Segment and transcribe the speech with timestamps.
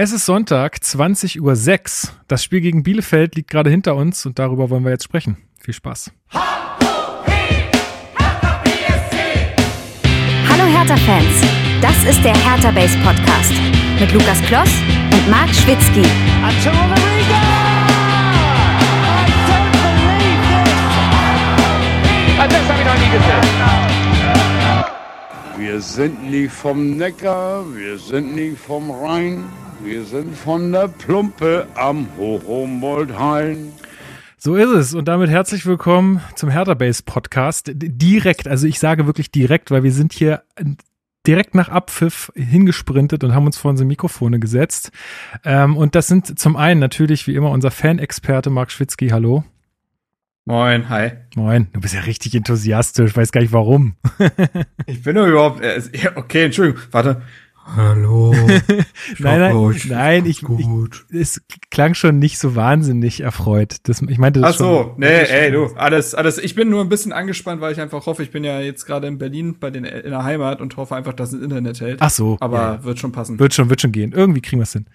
[0.00, 1.54] Es ist Sonntag, 20.06 Uhr.
[2.28, 5.38] Das Spiel gegen Bielefeld liegt gerade hinter uns und darüber wollen wir jetzt sprechen.
[5.58, 6.12] Viel Spaß.
[6.30, 6.44] Hallo
[10.48, 11.42] Hertha-Fans,
[11.82, 13.52] das ist der Hertha Base Podcast
[13.98, 14.70] mit Lukas Kloss
[15.10, 16.02] und Marc Schwitzky.
[16.02, 16.64] Das
[22.68, 23.48] habe ich noch nie gesehen.
[25.58, 29.42] Wir sind nicht vom Neckar, wir sind nicht vom Rhein,
[29.80, 33.72] wir sind von der Plumpe am Hochhumboldt-Hain.
[34.36, 34.94] So ist es.
[34.94, 37.70] Und damit herzlich willkommen zum Hertha Base Podcast.
[37.74, 40.42] Direkt, also ich sage wirklich direkt, weil wir sind hier
[41.26, 44.90] direkt nach Abpfiff hingesprintet und haben uns vor unsere Mikrofone gesetzt.
[45.44, 49.08] Ähm, und das sind zum einen natürlich wie immer unser Fanexperte Marc Schwitzky.
[49.08, 49.44] Hallo.
[50.44, 51.10] Moin, hi.
[51.36, 53.96] Moin, du bist ja richtig enthusiastisch, weiß gar nicht warum.
[54.86, 55.82] ich bin doch überhaupt, äh,
[56.14, 57.22] okay, Entschuldigung, warte.
[57.76, 58.32] Hallo.
[59.18, 60.66] nein, nein, nein, ich, ich,
[61.12, 63.76] es klang schon nicht so wahnsinnig erfreut.
[63.84, 66.38] Das, ich meinte das Ach so, schon, nee, ey, du, alles, alles.
[66.38, 69.06] Ich bin nur ein bisschen angespannt, weil ich einfach hoffe, ich bin ja jetzt gerade
[69.06, 71.98] in Berlin bei den in der Heimat und hoffe einfach, dass das Internet hält.
[72.00, 72.84] Ach so, aber ja.
[72.84, 73.38] wird schon passen.
[73.38, 74.12] Wird schon, wird schon gehen.
[74.12, 74.86] Irgendwie kriegen wir es hin.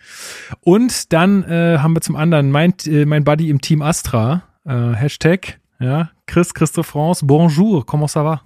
[0.62, 4.94] Und dann äh, haben wir zum anderen mein, äh, mein Buddy im Team Astra äh,
[4.94, 8.42] Hashtag, ja, Chris, Christophe France, bonjour, comment ça va?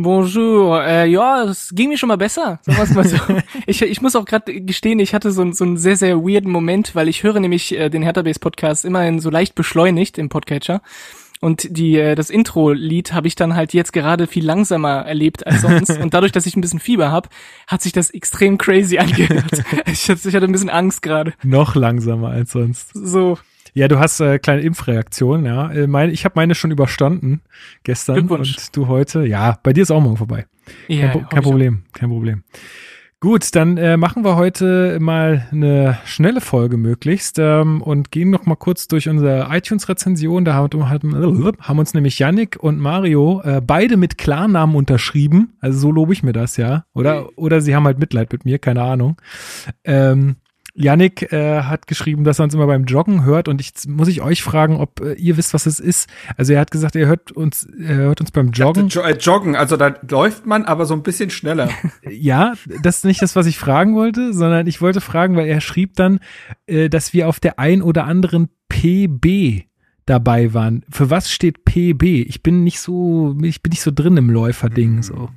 [0.00, 3.16] Bonjour, äh, ja, es ging mir schon mal besser, sagen wir mal so.
[3.66, 6.94] ich, ich muss auch gerade gestehen, ich hatte so, so einen sehr, sehr weirden Moment,
[6.94, 10.82] weil ich höre nämlich äh, den Hertha Base Podcast immerhin so leicht beschleunigt im Podcatcher.
[11.40, 15.62] Und die, äh, das Intro-Lied habe ich dann halt jetzt gerade viel langsamer erlebt als
[15.62, 15.90] sonst.
[16.00, 17.28] Und dadurch, dass ich ein bisschen Fieber habe,
[17.66, 19.64] hat sich das extrem crazy angehört.
[19.86, 21.34] ich, ich hatte ein bisschen Angst gerade.
[21.42, 22.90] Noch langsamer als sonst.
[22.94, 23.36] So,
[23.78, 25.70] ja, du hast äh, kleine Impfreaktion, ja.
[25.70, 27.42] Äh, meine, ich habe meine schon überstanden
[27.84, 29.24] gestern und du heute.
[29.24, 30.46] Ja, bei dir ist auch morgen vorbei.
[30.88, 32.42] Ja, kein, kein Problem, kein Problem.
[33.20, 38.46] Gut, dann äh, machen wir heute mal eine schnelle Folge möglichst ähm, und gehen noch
[38.46, 40.44] mal kurz durch unsere iTunes-Rezension.
[40.44, 45.56] Da haben, haben uns nämlich Yannick und Mario äh, beide mit Klarnamen unterschrieben.
[45.60, 46.84] Also so lobe ich mir das, ja.
[46.94, 49.20] Oder, oder sie haben halt Mitleid mit mir, keine Ahnung.
[49.84, 50.36] Ähm,
[50.78, 54.22] Yannick äh, hat geschrieben, dass er uns immer beim Joggen hört und ich muss ich
[54.22, 56.08] euch fragen, ob äh, ihr wisst, was es ist.
[56.36, 58.88] Also er hat gesagt, er hört uns, er hört uns beim Joggen.
[58.88, 61.68] Jo äh, joggen, also da läuft man, aber so ein bisschen schneller.
[62.08, 65.60] ja, das ist nicht das, was ich fragen wollte, sondern ich wollte fragen, weil er
[65.60, 66.20] schrieb dann,
[66.66, 69.64] äh, dass wir auf der ein oder anderen PB
[70.06, 70.84] dabei waren.
[70.88, 72.04] Für was steht PB?
[72.28, 74.96] Ich bin nicht so, ich bin nicht so drin im Läuferding.
[74.96, 75.02] Mhm.
[75.02, 75.30] So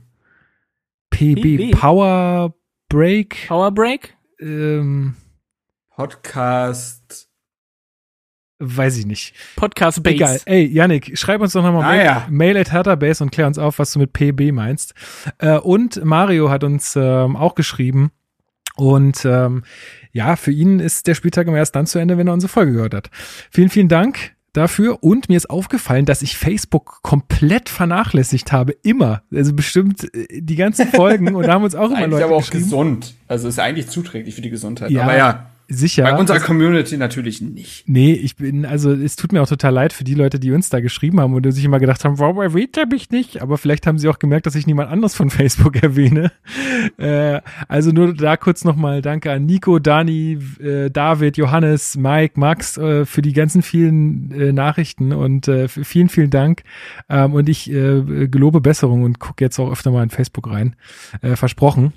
[1.10, 2.54] PB, PB, Power
[2.90, 3.48] Break.
[3.48, 4.16] Power Break?
[4.40, 5.16] Ähm,
[6.02, 7.30] Podcast.
[8.58, 9.36] Weiß ich nicht.
[9.56, 10.16] Podcast Base.
[10.16, 10.42] Egal.
[10.46, 12.28] Ey, Yannick, schreib uns doch nochmal ah, Mail, ja.
[12.28, 14.96] Mail at Herterbase und klär uns auf, was du mit PB meinst.
[15.38, 18.10] Äh, und Mario hat uns ähm, auch geschrieben.
[18.76, 19.62] Und ähm,
[20.12, 22.72] ja, für ihn ist der Spieltag immer erst dann zu Ende, wenn er unsere Folge
[22.72, 23.12] gehört hat.
[23.52, 29.22] Vielen, vielen Dank dafür und mir ist aufgefallen, dass ich Facebook komplett vernachlässigt habe, immer.
[29.32, 32.50] Also bestimmt äh, die ganzen Folgen und da haben uns auch immer Leute aber auch
[32.50, 33.14] gesund.
[33.28, 34.90] Also ist eigentlich zuträglich für die Gesundheit.
[34.90, 35.52] Ja, aber ja.
[35.74, 36.04] Sicher.
[36.04, 37.88] Bei unserer Community natürlich nicht.
[37.88, 40.68] Nee, ich bin, also es tut mir auch total leid für die Leute, die uns
[40.70, 43.42] da geschrieben haben und die sich immer gedacht haben, warum erwähnt er mich nicht?
[43.42, 46.32] Aber vielleicht haben sie auch gemerkt, dass ich niemand anderes von Facebook erwähne.
[46.98, 47.40] Äh,
[47.70, 53.06] also nur da kurz nochmal Danke an Nico, Dani, äh, David, Johannes, Mike, Max äh,
[53.06, 56.64] für die ganzen vielen äh, Nachrichten und äh, vielen, vielen Dank.
[57.08, 60.76] Ähm, und ich äh, gelobe Besserung und gucke jetzt auch öfter mal in Facebook rein.
[61.22, 61.94] Versprochen.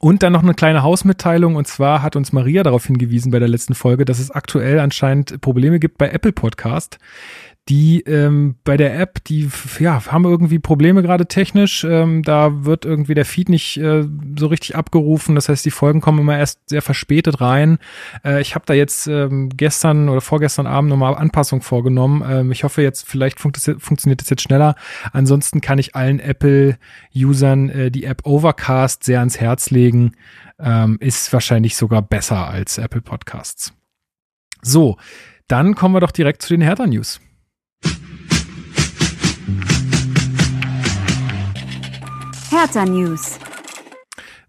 [0.00, 1.56] Und dann noch eine kleine Hausmitteilung.
[1.56, 5.40] Und zwar hat uns Maria darauf hingewiesen bei der letzten Folge, dass es aktuell anscheinend
[5.40, 6.98] Probleme gibt bei Apple Podcast
[7.68, 9.48] die ähm, bei der App, die
[9.78, 11.84] ja, haben irgendwie Probleme gerade technisch.
[11.84, 14.04] Ähm, da wird irgendwie der Feed nicht äh,
[14.38, 15.34] so richtig abgerufen.
[15.34, 17.78] Das heißt, die Folgen kommen immer erst sehr verspätet rein.
[18.24, 22.24] Äh, ich habe da jetzt ähm, gestern oder vorgestern Abend nochmal Anpassung vorgenommen.
[22.26, 24.74] Ähm, ich hoffe jetzt, vielleicht funkt das, funktioniert das jetzt schneller.
[25.12, 30.12] Ansonsten kann ich allen Apple-Usern äh, die App Overcast sehr ans Herz legen.
[30.58, 33.74] Ähm, ist wahrscheinlich sogar besser als Apple Podcasts.
[34.62, 34.96] So,
[35.48, 37.20] dann kommen wir doch direkt zu den Hertha-News.
[42.58, 43.38] Hertha News.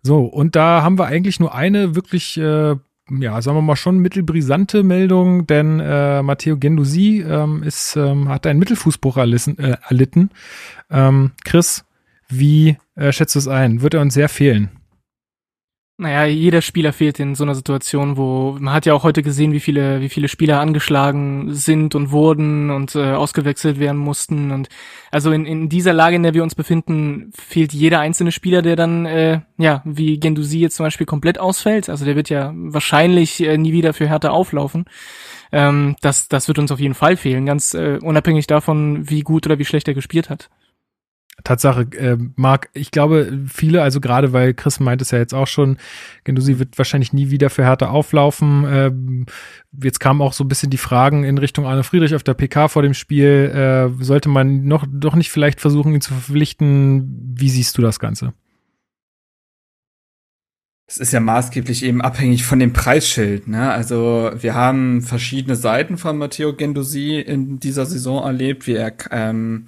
[0.01, 2.75] So, und da haben wir eigentlich nur eine wirklich, äh,
[3.11, 8.47] ja, sagen wir mal schon mittelbrisante Meldung, denn äh, Matteo Gendusi ähm, ist, ähm, hat
[8.47, 9.59] einen Mittelfußbruch erlitten.
[9.59, 10.31] Äh, erlitten.
[10.89, 11.85] Ähm, Chris,
[12.27, 13.83] wie äh, schätzt du es ein?
[13.83, 14.78] Wird er uns sehr fehlen?
[16.01, 19.51] Naja, jeder Spieler fehlt in so einer Situation, wo man hat ja auch heute gesehen,
[19.51, 24.51] wie viele, wie viele Spieler angeschlagen sind und wurden und äh, ausgewechselt werden mussten.
[24.51, 24.69] Und
[25.11, 28.77] also in, in dieser Lage, in der wir uns befinden, fehlt jeder einzelne Spieler, der
[28.77, 31.89] dann, äh, ja, wie Gendusi jetzt zum Beispiel komplett ausfällt.
[31.89, 34.85] Also der wird ja wahrscheinlich äh, nie wieder für Hertha auflaufen.
[35.51, 39.45] Ähm, das, das wird uns auf jeden Fall fehlen, ganz äh, unabhängig davon, wie gut
[39.47, 40.49] oder wie schlecht er gespielt hat.
[41.43, 45.47] Tatsache, äh, Marc, ich glaube, viele, also gerade weil Chris meint es ja jetzt auch
[45.47, 45.77] schon,
[46.23, 48.65] Gendusi wird wahrscheinlich nie wieder für Hertha auflaufen.
[48.67, 49.25] Ähm,
[49.81, 52.67] jetzt kamen auch so ein bisschen die Fragen in Richtung Arne Friedrich auf der PK
[52.67, 53.91] vor dem Spiel.
[53.99, 57.35] Äh, sollte man noch doch nicht vielleicht versuchen, ihn zu verpflichten?
[57.35, 58.33] Wie siehst du das Ganze?
[60.89, 63.47] Es ist ja maßgeblich eben abhängig von dem Preisschild.
[63.47, 63.71] Ne?
[63.71, 69.67] Also wir haben verschiedene Seiten von Matteo Gendusi in dieser Saison erlebt, wie er ähm,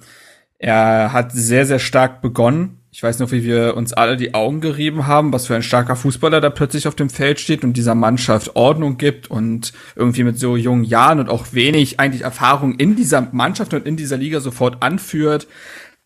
[0.62, 2.78] er hat sehr, sehr stark begonnen.
[2.92, 5.96] Ich weiß noch, wie wir uns alle die Augen gerieben haben, was für ein starker
[5.96, 10.38] Fußballer da plötzlich auf dem Feld steht und dieser Mannschaft Ordnung gibt und irgendwie mit
[10.38, 14.38] so jungen Jahren und auch wenig eigentlich Erfahrung in dieser Mannschaft und in dieser Liga
[14.38, 15.48] sofort anführt.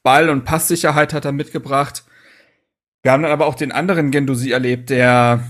[0.03, 2.05] Ball- und Passsicherheit hat er mitgebracht.
[3.03, 5.41] Wir haben dann aber auch den anderen Gendusi erlebt, der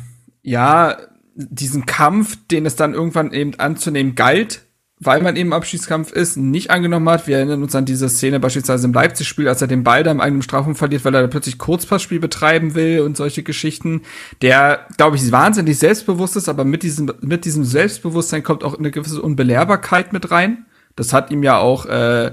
[0.42, 0.96] ja
[1.36, 4.65] diesen Kampf, den es dann irgendwann eben anzunehmen galt,
[4.98, 7.26] weil man eben Abschiedskampf ist, nicht angenommen hat.
[7.26, 10.22] Wir erinnern uns an diese Szene beispielsweise im Leipzig-Spiel, als er den Ball da im
[10.22, 14.02] eigenen Strafraum verliert, weil er da plötzlich Kurzpassspiel betreiben will und solche Geschichten.
[14.40, 18.90] Der, glaube ich, wahnsinnig selbstbewusst ist, aber mit diesem, mit diesem Selbstbewusstsein kommt auch eine
[18.90, 20.64] gewisse Unbelehrbarkeit mit rein.
[20.96, 22.32] Das hat ihm ja auch, äh,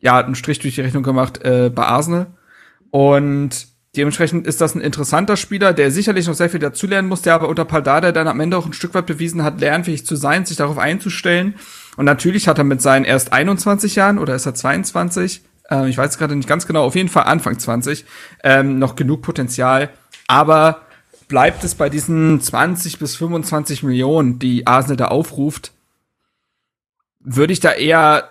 [0.00, 2.26] ja, einen Strich durch die Rechnung gemacht äh, bei Arsenal.
[2.90, 7.34] Und Dementsprechend ist das ein interessanter Spieler, der sicherlich noch sehr viel dazulernen muss, der
[7.34, 10.46] aber unter Paldada dann am Ende auch ein Stück weit bewiesen hat, lernfähig zu sein,
[10.46, 11.56] sich darauf einzustellen.
[11.96, 15.98] Und natürlich hat er mit seinen erst 21 Jahren oder ist er 22, äh, ich
[15.98, 18.04] weiß gerade nicht ganz genau, auf jeden Fall Anfang 20,
[18.44, 19.90] ähm, noch genug Potenzial.
[20.26, 20.82] Aber
[21.28, 25.72] bleibt es bei diesen 20 bis 25 Millionen, die Arsenal da aufruft,
[27.20, 28.30] würde ich da eher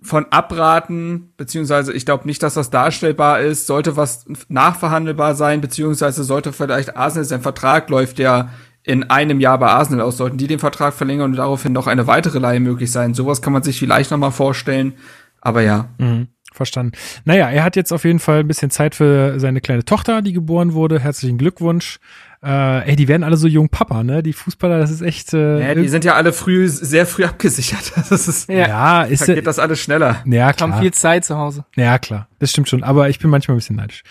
[0.00, 6.22] von abraten, beziehungsweise ich glaube nicht, dass das darstellbar ist, sollte was nachverhandelbar sein, beziehungsweise
[6.24, 8.50] sollte vielleicht Arsenal, sein Vertrag läuft ja
[8.82, 12.06] in einem Jahr bei Arsenal aus, sollten die den Vertrag verlängern und daraufhin noch eine
[12.06, 13.14] weitere Leihe möglich sein.
[13.14, 14.94] Sowas kann man sich vielleicht noch mal vorstellen,
[15.40, 15.88] aber ja.
[15.98, 16.28] Mhm.
[16.52, 16.92] Verstanden.
[17.24, 20.32] Naja, er hat jetzt auf jeden Fall ein bisschen Zeit für seine kleine Tochter, die
[20.32, 20.98] geboren wurde.
[20.98, 21.98] Herzlichen Glückwunsch.
[22.42, 24.22] Äh, ey, die werden alle so jung Papa, ne?
[24.22, 25.34] Die Fußballer, das ist echt.
[25.34, 27.92] Äh, ja, die sind ja alle früh, sehr früh abgesichert.
[28.10, 30.22] Das ist, ja, ja ist da geht das alles schneller.
[30.24, 30.70] Ja, klar.
[30.70, 31.64] Haben viel Zeit zu Hause.
[31.76, 32.28] Ja, klar.
[32.38, 32.82] Das stimmt schon.
[32.82, 34.02] Aber ich bin manchmal ein bisschen neidisch.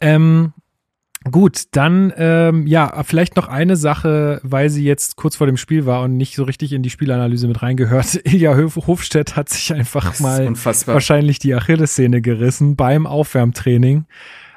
[0.00, 0.52] Ähm,
[1.30, 5.86] Gut, dann ähm, ja, vielleicht noch eine Sache, weil sie jetzt kurz vor dem Spiel
[5.86, 8.20] war und nicht so richtig in die Spielanalyse mit reingehört.
[8.24, 10.94] Ilja Hofstedt hat sich einfach mal unfassbar.
[10.94, 14.04] wahrscheinlich die Achillessehne gerissen beim Aufwärmtraining.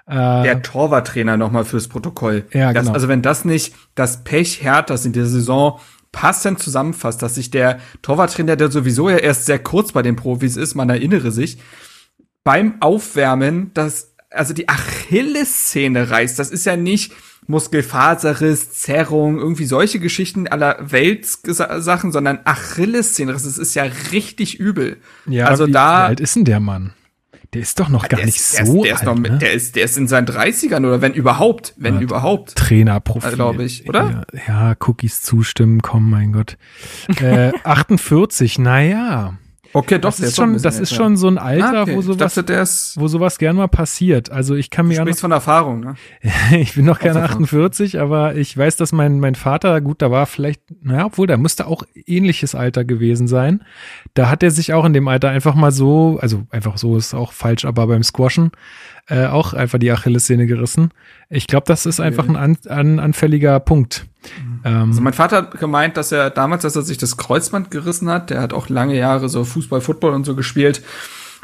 [0.07, 2.45] Äh, Der Torwarttrainer nochmal fürs Protokoll.
[2.53, 2.93] Ja, das, genau.
[2.93, 5.79] Also wenn das nicht das Pech Herthas in der Saison
[6.11, 10.57] passend zusammenfasst, dass sich der Torwarttrainer, der sowieso ja erst sehr kurz bei den Profis
[10.57, 11.59] ist, man erinnere sich,
[12.43, 16.38] beim Aufwärmen das also die Achillessehne reißt.
[16.38, 17.13] Das ist ja nicht
[17.47, 23.44] Muskelfaserriss, Zerrung, irgendwie solche Geschichten aller Weltsachen, sondern Achillessehnenriss.
[23.44, 24.97] Das ist ja richtig übel.
[25.25, 26.03] Ja, also wie, da.
[26.03, 26.94] Wie alt ist denn der Mann?
[27.53, 29.18] Der ist doch noch ja, gar nicht ist, so der ist, der alt.
[29.19, 29.38] Ist noch, ne?
[29.38, 32.56] Der ist, der ist in seinen 30ern oder wenn überhaupt, wenn ja, überhaupt.
[32.56, 33.31] Trainerprofil.
[33.31, 34.25] Glaube ich, oder?
[34.33, 36.57] Ja, ja, Cookies zustimmen, komm, mein Gott.
[37.21, 39.38] Äh, 48, naja.
[39.73, 41.95] Okay, doch, das ist schon, das ist schon so ein Alter, ah, okay.
[41.95, 42.65] wo sowas, dachte,
[42.95, 44.31] wo sowas gern mal passiert.
[44.31, 45.95] Also ich kann mir du sprichst von Erfahrung, ne?
[46.57, 50.25] ich bin noch keine 48, aber ich weiß, dass mein mein Vater, gut, da war
[50.25, 53.63] vielleicht, naja, obwohl, da musste auch ähnliches Alter gewesen sein.
[54.13, 57.13] Da hat er sich auch in dem Alter einfach mal so, also einfach so ist
[57.13, 58.51] auch falsch, aber beim Squashen
[59.09, 60.91] äh, auch einfach die Achillessehne gerissen.
[61.29, 64.05] Ich glaube, das ist einfach ein an, an, anfälliger Punkt.
[64.63, 68.10] Ähm, also mein Vater hat gemeint, dass er damals, dass er sich das Kreuzband gerissen
[68.10, 70.81] hat, der hat auch lange Jahre so Fußball, Football und so gespielt,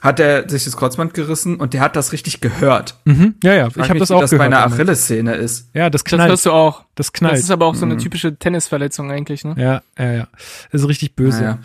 [0.02, 2.96] hat er sich das Kreuzband gerissen und der hat das richtig gehört.
[3.06, 3.36] Mhm.
[3.42, 4.52] Ja, ja, ich, ich habe das auch das gehört.
[4.52, 5.70] bei einer Achillessehne ist.
[5.74, 6.24] Ja, das knallt.
[6.24, 6.84] Das hörst du auch.
[6.96, 7.34] Das knallt.
[7.34, 8.00] Das ist aber auch so eine mhm.
[8.00, 9.56] typische Tennisverletzung eigentlich, ne?
[9.58, 10.28] Ja, ja, ja.
[10.72, 11.40] Das ist richtig böse.
[11.40, 11.60] Ah, ja.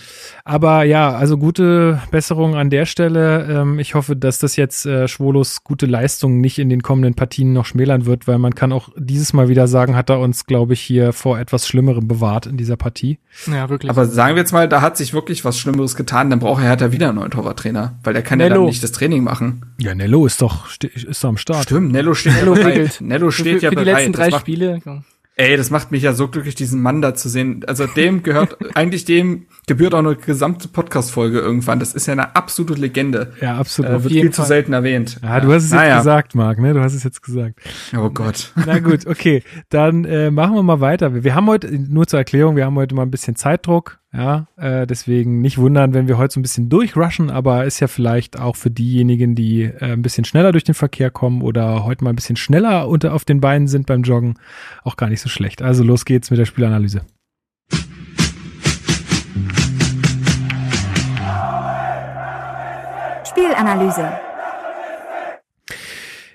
[0.45, 3.45] Aber ja, also gute Besserung an der Stelle.
[3.45, 7.53] Ähm, ich hoffe, dass das jetzt äh, Schwolos gute Leistung nicht in den kommenden Partien
[7.53, 10.73] noch schmälern wird, weil man kann auch dieses Mal wieder sagen, hat er uns, glaube
[10.73, 13.19] ich, hier vor etwas Schlimmerem bewahrt in dieser Partie.
[13.47, 13.91] Ja, wirklich.
[13.91, 16.71] Aber sagen wir jetzt mal, da hat sich wirklich was Schlimmeres getan, dann braucht er
[16.71, 18.49] halt wieder einen neuen Torwarttrainer, weil der kann Nello.
[18.49, 19.67] ja dann nicht das Training machen.
[19.79, 21.65] Ja, Nello ist doch, ist doch am Start.
[21.65, 22.99] Stimmt, Nello steht Nello ja bereit.
[23.01, 23.87] Nello steht für, ja für bereit.
[23.87, 24.81] die letzten drei Spiele.
[25.41, 27.65] Ey, das macht mich ja so glücklich, diesen Mann da zu sehen.
[27.69, 31.79] Also dem gehört, eigentlich dem gebührt auch eine gesamte Podcast-Folge irgendwann.
[31.79, 33.35] Das ist ja eine absolute Legende.
[33.41, 33.89] Ja, absolut.
[33.89, 35.21] Äh, wird viel zu selten erwähnt.
[35.23, 35.91] Ja, du hast es Naja.
[35.91, 36.75] jetzt gesagt, Marc, ne?
[36.75, 37.61] Du hast es jetzt gesagt.
[37.97, 38.53] Oh Gott.
[38.67, 39.45] Na gut, okay.
[39.69, 41.23] Dann äh, machen wir mal weiter.
[41.23, 44.01] Wir haben heute, nur zur Erklärung, wir haben heute mal ein bisschen Zeitdruck.
[44.11, 47.89] Ja, äh, deswegen nicht wundern, wenn wir heute so ein bisschen durchrushen, aber ist ja
[47.89, 52.05] vielleicht auch für diejenigen, die äh, ein bisschen schneller durch den Verkehr kommen oder heute
[52.05, 54.39] mal ein bisschen schneller unter auf den Beinen sind beim Joggen,
[54.83, 55.61] auch gar nicht so schlecht.
[55.61, 57.03] Also los geht's mit der Spielanalyse.
[63.25, 64.28] Spielanalyse.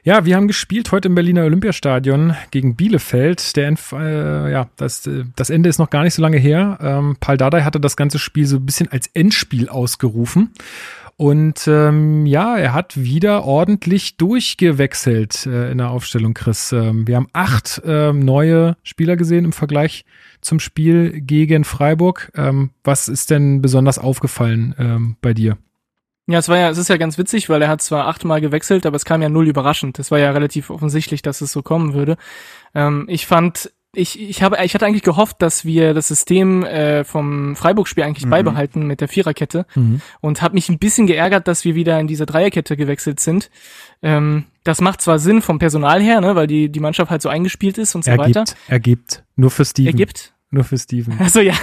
[0.06, 3.56] Ja, wir haben gespielt heute im Berliner Olympiastadion gegen Bielefeld.
[3.56, 6.78] Der äh, ja, das, äh, das Ende ist noch gar nicht so lange her.
[6.82, 10.52] Ähm, Paul Dardai hatte das ganze Spiel so ein bisschen als Endspiel ausgerufen.
[11.16, 16.74] Und ähm, ja, er hat wieder ordentlich durchgewechselt äh, in der Aufstellung, Chris.
[16.74, 20.04] Ähm, wir haben acht ähm, neue Spieler gesehen im Vergleich
[20.42, 22.30] zum Spiel gegen Freiburg.
[22.36, 25.58] Ähm, was ist denn besonders aufgefallen ähm, bei dir?
[26.28, 28.86] Ja, es war ja, es ist ja ganz witzig, weil er hat zwar achtmal gewechselt,
[28.86, 30.00] aber es kam ja null überraschend.
[30.00, 32.16] Es war ja relativ offensichtlich, dass es so kommen würde.
[32.74, 37.04] Ähm, ich fand, ich, ich habe, ich hatte eigentlich gehofft, dass wir das System äh,
[37.04, 38.30] vom Freiburg-Spiel eigentlich Mhm.
[38.32, 39.66] beibehalten mit der Viererkette
[40.22, 43.52] und habe mich ein bisschen geärgert, dass wir wieder in diese Dreierkette gewechselt sind.
[44.02, 47.28] Ähm, das macht zwar Sinn vom Personal her, ne, weil die die Mannschaft halt so
[47.30, 48.40] eingespielt ist und so weiter.
[48.40, 49.24] Ergibt, ergibt.
[49.36, 49.88] Nur für Steven.
[49.88, 50.33] Ergibt.
[50.54, 51.18] Nur für Steven.
[51.20, 51.56] Also ja,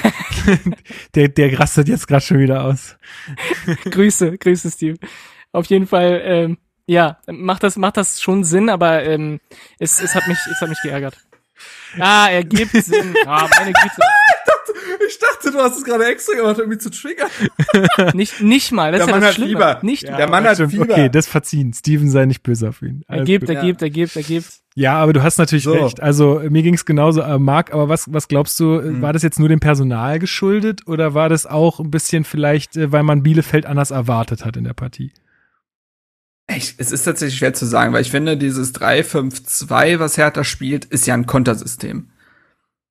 [1.15, 2.97] Der, der rastet jetzt gerade schon wieder aus.
[3.91, 4.97] Grüße, Grüße, Steve.
[5.53, 9.39] Auf jeden Fall, ähm, ja, macht das, macht das schon Sinn, aber ähm,
[9.79, 11.17] es, es hat mich, es hat mich geärgert.
[12.01, 13.15] Ah, er gibt Sinn.
[13.27, 14.01] Ah, meine Güte.
[15.09, 17.29] Ich dachte, du hast es gerade extra gemacht, um mich zu triggern.
[18.15, 18.91] Nicht, nicht mal.
[18.93, 19.45] Das Der ist ja Mann das hat.
[19.45, 19.79] Fieber.
[19.83, 20.11] Nicht Ja.
[20.13, 20.17] mal.
[20.17, 20.83] Der Mann hat Fieber.
[20.83, 21.73] Okay, das verziehen.
[21.75, 23.03] Steven sei nicht böse auf ihn.
[23.07, 23.55] Er Alles gibt, gut.
[23.57, 24.49] er gibt, er gibt, er gibt.
[24.81, 25.73] Ja, aber du hast natürlich So.
[25.75, 26.01] recht.
[26.03, 29.03] Also mir ging es genauso, äh, Marc, aber was, was glaubst du, äh, Hm.
[29.03, 32.91] war das jetzt nur dem Personal geschuldet oder war das auch ein bisschen vielleicht, äh,
[32.91, 35.13] weil man Bielefeld anders erwartet hat in der Partie?
[36.49, 40.87] Ich, es ist tatsächlich schwer zu sagen, weil ich finde, dieses 3-5-2, was Hertha spielt,
[40.87, 42.09] ist ja ein Kontersystem.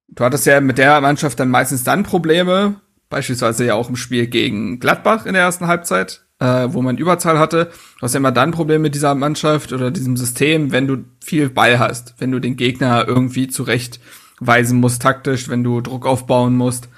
[0.09, 2.79] Du hattest ja mit der Mannschaft dann meistens dann Probleme,
[3.09, 7.37] beispielsweise ja auch im Spiel gegen Gladbach in der ersten Halbzeit, äh, wo man Überzahl
[7.37, 7.65] hatte.
[7.97, 11.49] Du hast ja immer dann Probleme mit dieser Mannschaft oder diesem System, wenn du viel
[11.49, 16.89] Ball hast, wenn du den Gegner irgendwie zurechtweisen musst taktisch, wenn du Druck aufbauen musst.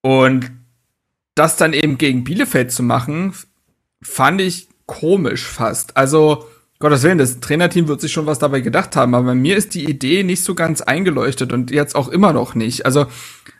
[0.00, 0.50] Und
[1.34, 3.34] das dann eben gegen Bielefeld zu machen,
[4.02, 5.96] fand ich komisch fast.
[5.96, 6.46] Also,
[6.78, 9.88] Gottes Willen, das Trainerteam wird sich schon was dabei gedacht haben, aber mir ist die
[9.88, 12.84] Idee nicht so ganz eingeleuchtet und jetzt auch immer noch nicht.
[12.84, 13.06] Also,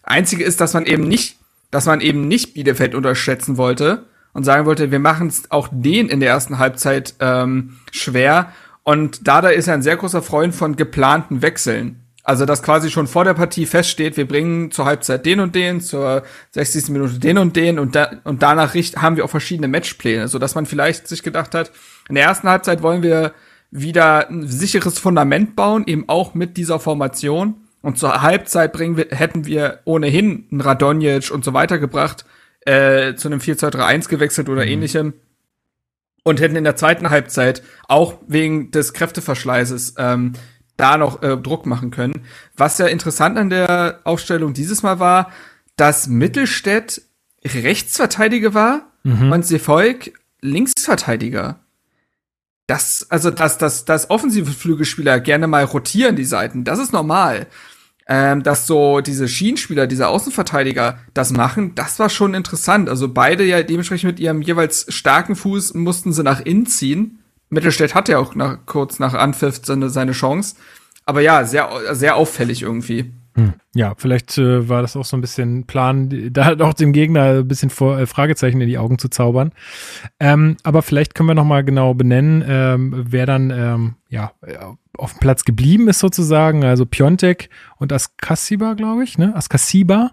[0.03, 1.39] einzige ist, dass man eben nicht,
[1.71, 6.09] dass man eben nicht Bielefeld unterschätzen wollte und sagen wollte, wir machen es auch den
[6.09, 8.53] in der ersten Halbzeit ähm, schwer.
[8.83, 12.03] Und Dada ist ja ein sehr großer Freund von geplanten Wechseln.
[12.25, 15.81] Also, dass quasi schon vor der Partie feststeht, wir bringen zur Halbzeit den und den,
[15.81, 16.23] zur
[16.53, 16.89] 60.
[16.91, 20.55] Minute den und den und, da, und danach haben wir auch verschiedene Matchpläne, so dass
[20.55, 21.73] man vielleicht sich gedacht hat,
[22.09, 23.33] in der ersten Halbzeit wollen wir
[23.73, 27.55] wieder ein sicheres Fundament bauen, eben auch mit dieser Formation.
[27.81, 32.25] Und zur Halbzeit bringen wir, hätten wir ohnehin einen Radonjic und so weiter gebracht,
[32.67, 35.15] äh, zu einem 4-2-3-1 gewechselt oder ähnlichem.
[36.25, 40.35] Und hätten in der zweiten Halbzeit auch wegen des Kräfteverschleißes ähm,
[40.77, 42.25] da noch äh, Druck machen können.
[42.57, 45.33] Was ja interessant an der Aufstellung dieses Mal war,
[45.77, 47.03] dass Mittelstädt
[47.45, 48.93] Rechtsverteidiger war
[49.33, 51.61] und Sefolk Linksverteidiger.
[52.67, 57.47] Das, also, dass, dass, dass offensive Flügelspieler gerne mal rotieren die Seiten, das ist normal.
[58.09, 62.89] Ähm, dass so diese Schienenspieler, diese Außenverteidiger das machen, das war schon interessant.
[62.89, 67.21] Also beide ja dementsprechend mit ihrem jeweils starken Fuß mussten sie nach innen ziehen.
[67.49, 70.57] Mittelstädt hatte ja auch nach, kurz nach Anpfiff seine, seine Chance.
[71.05, 73.13] Aber ja, sehr, sehr auffällig irgendwie.
[73.75, 77.39] Ja, vielleicht äh, war das auch so ein bisschen Plan, da halt auch dem Gegner
[77.41, 79.53] ein bisschen vor, äh, Fragezeichen in die Augen zu zaubern.
[80.21, 84.57] Ähm, aber vielleicht können wir noch mal genau benennen, ähm, wer dann ähm, ja äh,
[84.99, 86.65] auf dem Platz geblieben ist sozusagen.
[86.65, 87.49] Also Piontek
[87.79, 89.35] und Askasiba, glaube ich, ne?
[89.35, 90.11] Askasiba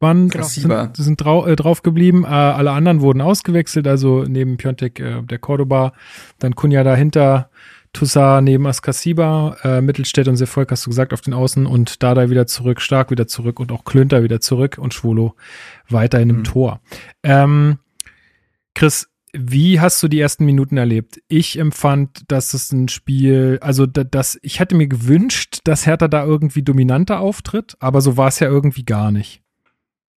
[0.00, 0.44] waren Genau.
[0.44, 0.84] Askasiba.
[0.84, 2.24] sind, sind drau äh, drauf geblieben.
[2.24, 3.86] Äh, alle anderen wurden ausgewechselt.
[3.86, 5.92] Also neben Piontek äh, der Cordoba,
[6.38, 7.50] dann Kunja dahinter.
[7.92, 12.30] Toussaint neben Askasiba, äh, Mittelstädt und Sefolk hast du gesagt auf den Außen und Dada
[12.30, 15.34] wieder zurück, Stark wieder zurück und auch Klünter wieder zurück und Schwolo
[15.88, 16.44] weiterhin im Mhm.
[16.44, 16.80] Tor.
[17.22, 17.78] Ähm,
[18.74, 21.20] Chris, wie hast du die ersten Minuten erlebt?
[21.28, 26.08] Ich empfand, dass es ein Spiel, also da, das, ich hätte mir gewünscht, dass Hertha
[26.08, 29.42] da irgendwie dominanter auftritt, aber so war es ja irgendwie gar nicht.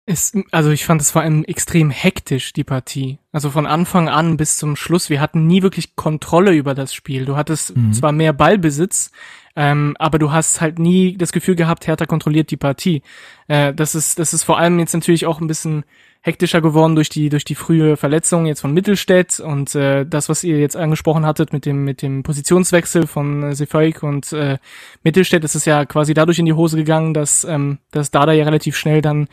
[0.05, 3.19] Es, also ich fand es vor allem extrem hektisch, die Partie.
[3.31, 5.11] Also von Anfang an bis zum Schluss.
[5.11, 7.25] Wir hatten nie wirklich Kontrolle über das Spiel.
[7.25, 7.93] Du hattest Mhm.
[7.93, 9.11] zwar mehr Ballbesitz,
[9.55, 13.03] Ähm, aber du hast halt nie das Gefühl gehabt, Hertha kontrolliert die Partie.
[13.49, 15.85] Äh, das ist, das ist vor allem jetzt natürlich auch ein bisschen
[16.25, 20.45] hektischer geworden durch die durch die frühe Verletzung jetzt von Mittelstädt und äh, das, was
[20.45, 24.59] ihr jetzt angesprochen hattet mit dem mit dem Positionswechsel von äh, Sefaik und äh,
[25.03, 28.45] Mittelstädt, ist es ja quasi dadurch in die Hose gegangen, dass ähm, dass Dada ja
[28.45, 29.27] relativ schnell dann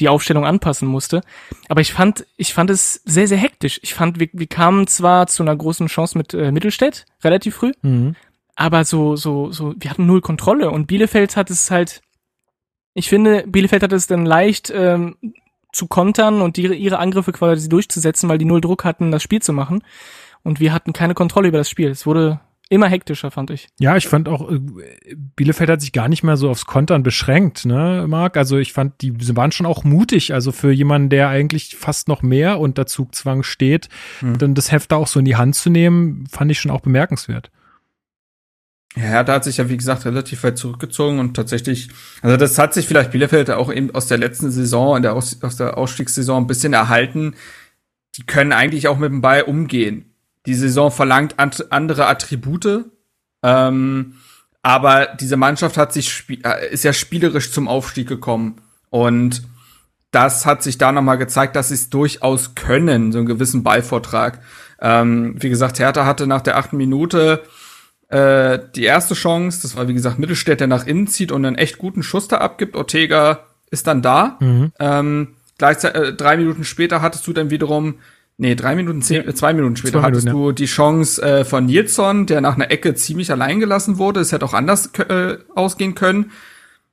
[0.00, 1.20] die Aufstellung anpassen musste.
[1.68, 3.78] Aber ich fand ich fand es sehr sehr hektisch.
[3.84, 7.70] Ich fand wir, wir kamen zwar zu einer großen Chance mit äh, Mittelstädt relativ früh,
[7.82, 8.16] Mhm.
[8.56, 12.02] aber so so so wir hatten null Kontrolle und Bielefeld hat es halt
[12.96, 15.16] ich finde, Bielefeld hat es dann leicht ähm,
[15.74, 19.42] zu kontern und die, ihre Angriffe quasi durchzusetzen, weil die null Druck hatten, das Spiel
[19.42, 19.82] zu machen.
[20.42, 21.88] Und wir hatten keine Kontrolle über das Spiel.
[21.88, 22.40] Es wurde
[22.70, 23.68] immer hektischer, fand ich.
[23.78, 24.58] Ja, ich fand auch, äh,
[25.36, 28.36] Bielefeld hat sich gar nicht mehr so aufs Kontern beschränkt, ne, Marc?
[28.36, 30.32] Also ich fand, die waren schon auch mutig.
[30.32, 33.88] Also für jemanden, der eigentlich fast noch mehr unter Zugzwang steht,
[34.20, 34.38] Hm.
[34.38, 36.80] dann das Heft da auch so in die Hand zu nehmen, fand ich schon auch
[36.80, 37.50] bemerkenswert.
[38.96, 41.88] Ja, Hertha hat sich ja, wie gesagt, relativ weit zurückgezogen und tatsächlich,
[42.22, 45.56] also das hat sich vielleicht Bielefeld auch eben aus der letzten Saison, der aus, aus
[45.56, 47.34] der Ausstiegssaison ein bisschen erhalten.
[48.16, 50.14] Die können eigentlich auch mit dem Ball umgehen.
[50.46, 52.84] Die Saison verlangt ant- andere Attribute,
[53.42, 54.14] ähm,
[54.62, 58.60] aber diese Mannschaft hat sich äh, ist ja spielerisch zum Aufstieg gekommen
[58.90, 59.42] und
[60.12, 64.40] das hat sich da nochmal gezeigt, dass sie es durchaus können, so einen gewissen Ballvortrag.
[64.80, 67.42] Ähm, wie gesagt, Hertha hatte nach der achten Minute
[68.08, 71.56] äh, die erste Chance, das war wie gesagt Mittelstädt, der nach innen zieht und einen
[71.56, 72.76] echt guten Schuss da abgibt.
[72.76, 74.36] Ortega ist dann da.
[74.40, 74.72] Mhm.
[74.78, 77.96] Ähm, gleichzeitig, äh, drei Minuten später hattest du dann wiederum,
[78.36, 81.44] nee, drei Minuten, zehn, äh, zwei Minuten später Zwei hattest Minuten, du die Chance äh,
[81.44, 84.20] von Nilsson, der nach einer Ecke ziemlich allein gelassen wurde.
[84.20, 86.30] Es hätte auch anders äh, ausgehen können.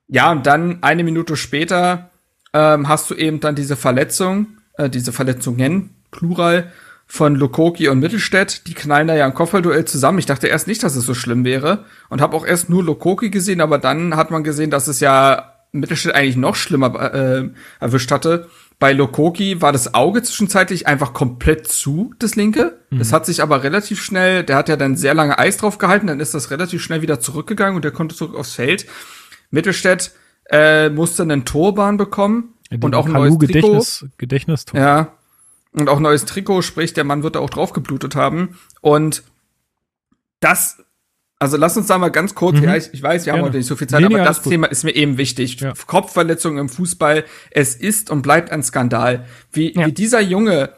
[0.08, 2.10] Ja, und dann eine Minute später
[2.52, 6.70] ähm, hast du eben dann diese Verletzung, äh, diese Verletzungen, Plural,
[7.12, 8.66] von Lokoki und Mittelstädt.
[8.66, 10.18] Die knallen da ja im Kopfballduell zusammen.
[10.18, 13.28] Ich dachte erst nicht, dass es so schlimm wäre und habe auch erst nur Lokoki
[13.28, 17.50] gesehen, aber dann hat man gesehen, dass es ja Mittelstädt eigentlich noch schlimmer äh,
[17.80, 18.48] erwischt hatte.
[18.78, 22.78] Bei Lokoki war das Auge zwischenzeitlich einfach komplett zu, das linke.
[22.90, 26.06] Das hat sich aber relativ schnell, der hat ja dann sehr lange Eis drauf gehalten,
[26.06, 28.86] dann ist das relativ schnell wieder zurückgegangen und der konnte zurück aufs Feld.
[29.50, 30.12] Mittelstädt
[30.48, 33.46] äh, musste einen Torbahn bekommen und auch ein neues Trikot.
[33.46, 34.80] Gedächtnis, Gedächtnistor.
[34.80, 35.12] Ja.
[35.74, 38.58] Und auch neues Trikot, sprich, der Mann wird da auch drauf geblutet haben.
[38.82, 39.22] Und
[40.40, 40.78] das,
[41.38, 42.64] also lass uns da mal ganz kurz, Mhm.
[42.64, 43.48] ja, ich, ich weiß, wir haben Gerne.
[43.48, 44.48] heute nicht so viel Zeit, Nee, nee, aber alles das.
[44.48, 45.60] Thema ist mir eben wichtig.
[45.60, 45.72] Ja.
[45.86, 49.26] Kopfverletzungen im Fußball, es ist und bleibt ein Skandal.
[49.52, 49.86] Wie, Ja.
[49.86, 50.70] wie dieser Junge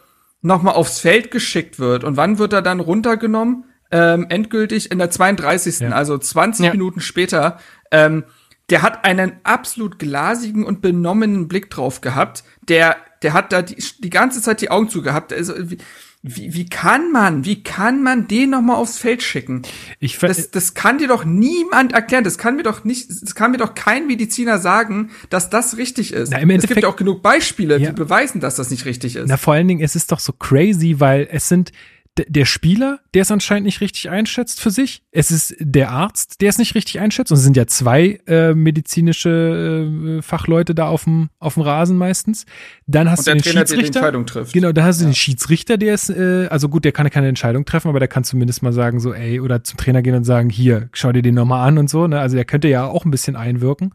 [0.43, 3.65] nochmal aufs Feld geschickt wird und wann wird er dann runtergenommen?
[3.91, 5.81] Ähm, endgültig in der 32.
[5.81, 5.91] Ja.
[5.91, 6.73] Also 20 Ja.
[6.73, 7.59] Minuten später.
[7.91, 8.25] Ähm,
[8.71, 12.45] der hat einen absolut glasigen und benommenen Blick drauf gehabt.
[12.69, 15.33] Der, der hat da die, die ganze Zeit die Augen zugehabt.
[15.33, 15.79] Also, wie,
[16.27, 19.61] wie, wie kann man, wie kann man den noch mal aufs Feld schicken?
[20.01, 22.25] Ich Das, das kann dir doch niemand erklären.
[22.25, 26.15] Das kann mir doch nicht, das kann mir doch kein Mediziner sagen, dass das richtig
[26.15, 26.31] ist.
[26.31, 27.91] Na, im es gibt ja auch genug Beispiele, Ja.
[27.91, 29.29] die beweisen, dass das nicht richtig ist.
[29.29, 31.73] Na, vor allen Dingen, es ist doch so crazy, weil es sind
[32.17, 35.03] der Spieler, der es anscheinend nicht richtig einschätzt für sich.
[35.11, 37.33] Es ist der Arzt, der es nicht richtig einschätzt.
[37.33, 41.97] Und es sind ja zwei äh, medizinische äh, Fachleute da auf dem auf dem Rasen
[41.97, 42.47] meistens.
[42.87, 43.99] Dann hast und du der den Trainer, der die Schiedsrichter.
[44.01, 44.53] Entscheidung trifft.
[44.53, 47.29] Genau, da hast du den Schiedsrichter, der ist, äh, also gut, der kann ja keine
[47.29, 50.25] Entscheidung treffen, aber der kann zumindest mal sagen, so, ey, oder zum Trainer gehen und
[50.25, 52.21] sagen, hier, schau dir den nochmal an und so, ne?
[52.21, 53.93] Also der könnte ja auch ein bisschen einwirken.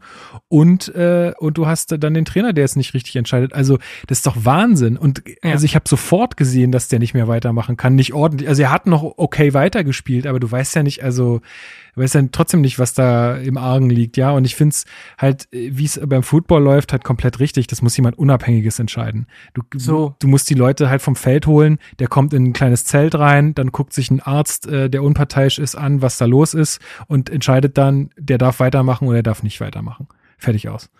[0.48, 3.54] Und, äh, und du hast dann den Trainer, der es nicht richtig entscheidet.
[3.54, 4.96] Also, das ist doch Wahnsinn.
[4.96, 5.52] Und Ja.
[5.52, 7.94] also ich habe sofort gesehen, dass der nicht mehr weitermachen kann.
[7.94, 8.48] Nicht ordentlich.
[8.48, 11.40] Also er hat noch okay weitergespielt, aber du weißt ja nicht, also
[11.94, 14.30] du weißt ja trotzdem nicht, was da im Argen liegt, ja.
[14.30, 14.84] Und ich finde es
[15.18, 17.66] halt, wie es beim Football läuft, halt komplett richtig.
[17.66, 19.26] Das muss jemand Unabhängiges entscheiden.
[19.54, 20.14] Du, So.
[20.18, 23.54] du musst die Leute halt vom Feld holen, der kommt in ein kleines Zelt rein,
[23.54, 27.30] dann guckt sich ein Arzt, äh, der unparteiisch ist, an, was da los ist und
[27.30, 30.08] entscheidet dann, der darf weitermachen oder der darf nicht weitermachen.
[30.38, 30.90] Fertig aus.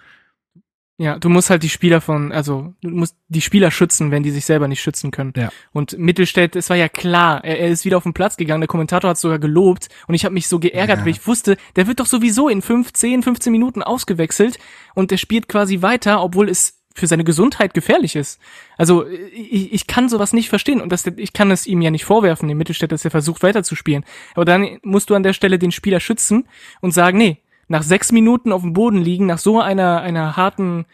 [1.03, 4.31] Ja, du musst halt die Spieler von, also du musst die Spieler schützen, wenn die
[4.31, 5.33] sich selber nicht schützen können.
[5.35, 5.49] Ja.
[5.73, 8.69] Und Mittelstädt, es war ja klar, er, er ist wieder auf den Platz gegangen, der
[8.69, 11.05] Kommentator hat sogar gelobt und ich habe mich so geärgert, Ja.
[11.07, 14.59] weil ich wusste, der wird doch sowieso in 15, 15 Minuten ausgewechselt
[14.95, 18.39] und der spielt quasi weiter, obwohl es für seine Gesundheit gefährlich ist.
[18.77, 22.05] Also ich, ich kann sowas nicht verstehen und das, ich kann es ihm ja nicht
[22.05, 24.05] vorwerfen, dem Mittelstädt, dass er versucht weiterzuspielen.
[24.35, 26.47] Aber dann musst du an der Stelle den Spieler schützen
[26.83, 27.39] und sagen, nee,
[27.70, 30.87] nach sechs Minuten auf dem Boden liegen, nach so einer, einer harten,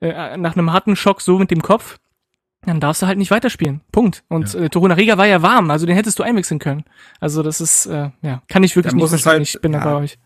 [0.00, 1.98] äh, nach einem harten Schock so mit dem Kopf,
[2.64, 3.82] dann darfst du halt nicht weiterspielen.
[3.92, 4.24] Punkt.
[4.28, 6.84] Und äh, Toruna Riga war ja warm, also den hättest du einwechseln können.
[7.20, 9.32] Also das ist, äh, ja, kann ich wirklich Da nicht verstehen.
[9.32, 9.84] halt- ich bin da ja.
[9.84, 10.18] bei euch.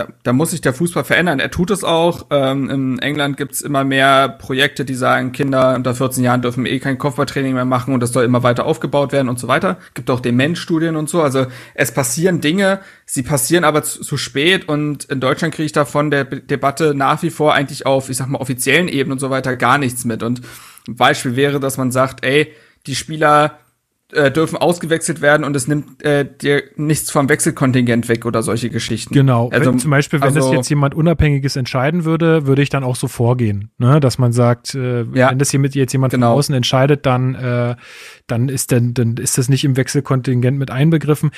[0.00, 1.40] Da, da muss sich der Fußball verändern.
[1.40, 2.26] Er tut es auch.
[2.30, 6.78] Ähm, in England gibt's immer mehr Projekte, die sagen, Kinder unter 14 Jahren dürfen eh
[6.78, 9.76] kein Kopfballtraining mehr machen und das soll immer weiter aufgebaut werden und so weiter.
[9.92, 11.22] Gibt auch Demenzstudien und so.
[11.22, 15.72] Also es passieren Dinge, sie passieren aber zu, zu spät und in Deutschland kriege ich
[15.72, 19.18] davon der B Debatte nach wie vor eigentlich auf, ich sag mal, offiziellen Ebenen und
[19.18, 20.22] so weiter gar nichts mit.
[20.22, 20.40] Und
[20.88, 22.54] ein Beispiel wäre, dass man sagt, ey,
[22.86, 23.58] die Spieler
[24.12, 28.70] äh, dürfen ausgewechselt werden und es nimmt äh, dir nichts vom Wechselkontingent weg oder solche
[28.70, 29.14] Geschichten.
[29.14, 29.48] Genau.
[29.50, 32.84] Also, wenn, zum Beispiel, wenn also, das jetzt jemand Unabhängiges entscheiden würde, würde ich dann
[32.84, 34.00] auch so vorgehen, ne?
[34.00, 35.30] dass man sagt, äh, Ja.
[35.30, 36.30] wenn das hier mit jetzt jemand Genau.
[36.30, 37.76] von außen entscheidet, dann äh,
[38.26, 41.30] dann ist denn dann ist das nicht im Wechselkontingent mit einbegriffen.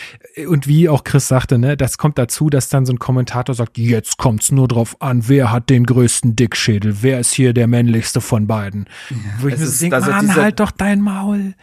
[0.49, 3.79] Und wie auch Chris sagte, ne, das kommt dazu, dass dann so ein Kommentator sagt,
[3.79, 8.21] jetzt kommt's nur drauf an, wer hat den größten Dickschädel, wer ist hier der männlichste
[8.21, 8.87] von beiden.
[9.41, 11.55] Wo ich mir denke, also Mann, halt doch dein Maul.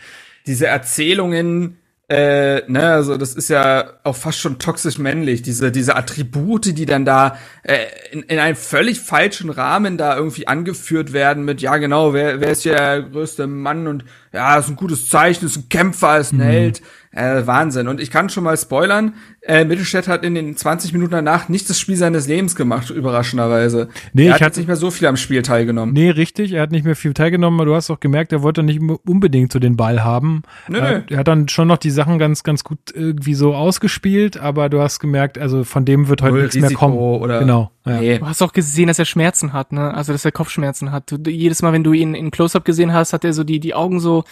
[0.49, 1.77] Diese Erzählungen,
[2.09, 6.87] äh, ne, also das ist ja auch fast schon toxisch männlich, diese, diese Attribute, die
[6.87, 11.77] dann da äh, in, in einem völlig falschen Rahmen da irgendwie angeführt werden mit, ja
[11.77, 15.55] genau, wer, wer ist hier der größte Mann und ja, ist ein gutes Zeichen, ist
[15.57, 16.41] ein Kämpfer, ist Mhm.
[16.41, 16.81] ein Held.
[17.11, 17.87] Äh, Wahnsinn.
[17.87, 21.69] Und ich kann schon mal spoilern, äh, Mittelstädt hat in den 20 Minuten danach nicht
[21.69, 23.89] das Spiel seines Lebens gemacht, überraschenderweise.
[24.13, 25.93] Nee, er ich hat jetzt nicht mehr so viel am Spiel teilgenommen.
[25.93, 26.53] Nee, richtig.
[26.53, 29.51] Er hat nicht mehr viel teilgenommen, aber du hast auch gemerkt, er wollte nicht unbedingt
[29.51, 30.43] so den Ball haben.
[30.67, 31.03] Nö, er, nö.
[31.09, 34.81] er hat dann schon noch die Sachen ganz, ganz gut irgendwie so ausgespielt, aber du
[34.81, 36.97] hast gemerkt, also von dem wird heute Null nichts mehr Risiko kommen.
[36.97, 37.71] oder- genau.
[37.85, 37.99] Ja.
[37.99, 38.19] Nee.
[38.19, 39.93] Du hast auch gesehen, dass er Schmerzen hat, ne?
[39.93, 41.11] Also dass er Kopfschmerzen hat.
[41.11, 43.73] Du, jedes Mal, wenn du ihn in Close-up gesehen hast, hat er so die die
[43.73, 44.25] Augen so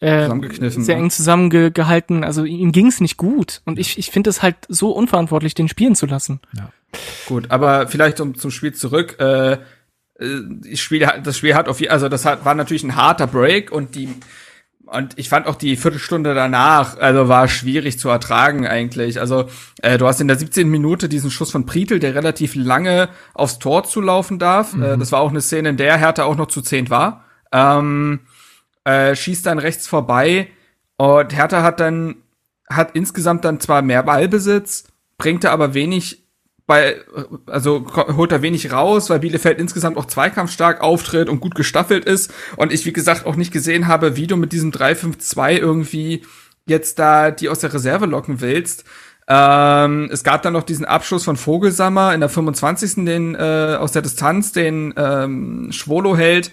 [0.00, 1.02] äh, sehr ne?
[1.02, 2.24] eng zusammengehalten.
[2.24, 3.62] Also ihm ging's nicht gut.
[3.66, 6.40] Und ich ich finde es halt so unverantwortlich, den spielen zu lassen.
[7.26, 9.16] Gut, aber vielleicht um zum Spiel zurück.
[9.18, 9.58] Äh, äh,
[10.18, 13.72] das Spiel, hat- das Spiel hat auf also das hat, war natürlich ein harter Break
[13.72, 14.08] und die
[14.86, 19.18] und ich fand auch die Viertelstunde danach, also war schwierig zu ertragen eigentlich.
[19.18, 19.48] Also
[19.80, 20.68] äh, du hast in der 17.
[20.68, 24.74] Minute diesen Schuss von Prietl, der relativ lange aufs Tor zulaufen darf.
[24.74, 27.24] Äh, das war auch eine Szene, in der Hertha auch noch zu zehnt war.
[27.50, 28.20] Ähm,
[28.84, 30.48] äh, schießt dann rechts vorbei
[30.98, 32.16] und Hertha hat dann
[32.76, 34.84] hat insgesamt dann zwar mehr Ballbesitz,
[35.18, 36.24] bringt er aber wenig
[36.66, 36.96] bei,
[37.46, 42.32] also holt er wenig raus, weil Bielefeld insgesamt auch zweikampfstark auftritt und gut gestaffelt ist.
[42.56, 46.24] Und ich, wie gesagt, auch nicht gesehen habe, wie du mit diesem 3-5-2 irgendwie
[46.66, 48.84] jetzt da die aus der Reserve locken willst.
[49.26, 53.04] Ähm, es gab dann noch diesen Abschluss von Vogelsammer in der 25.
[53.04, 56.50] den äh, aus der Distanz, den ähm, Schwolo hält.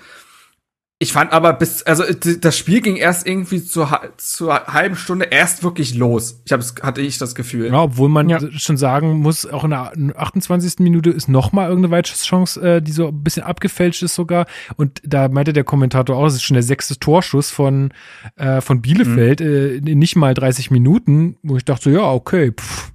[1.04, 5.26] Ich fand aber bis, also d- das Spiel ging erst irgendwie zur, zur halben Stunde
[5.32, 6.40] erst wirklich los.
[6.46, 7.70] Ich hab's, hatte ich das Gefühl.
[7.70, 8.40] Ja, obwohl man Ja.
[8.52, 10.76] schon sagen muss, auch in der 28.
[10.84, 14.46] Minute ist noch mal irgendeine Weitschusschance, äh, die so ein bisschen abgefälscht ist sogar.
[14.76, 17.92] Und da meinte der Kommentator auch, es ist schon der sechste Torschuss von,
[18.36, 22.52] äh, von Bielefeld äh, in nicht mal 30 Minuten, wo ich dachte, so, ja, okay,
[22.52, 22.92] pff,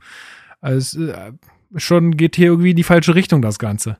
[0.60, 1.32] also, äh,
[1.74, 3.98] schon geht hier irgendwie in die falsche Richtung, das Ganze.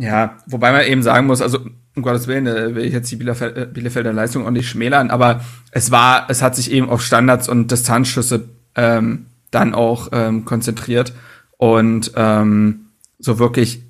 [0.00, 1.58] Ja, wobei man eben sagen muss, also
[1.98, 5.40] um Gottes Willen, äh, will ich jetzt die äh, Bielefelder Leistung auch nicht schmälern, aber
[5.70, 11.12] es war, es hat sich eben auf Standards und Distanzschüsse ähm, dann auch ähm, konzentriert
[11.56, 12.86] und ähm,
[13.18, 13.82] so wirklich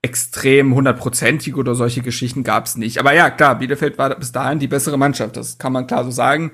[0.00, 2.98] extrem hundertprozentig oder solche Geschichten gab es nicht.
[2.98, 6.10] Aber ja, klar, Bielefeld war bis dahin die bessere Mannschaft, das kann man klar so
[6.10, 6.52] sagen.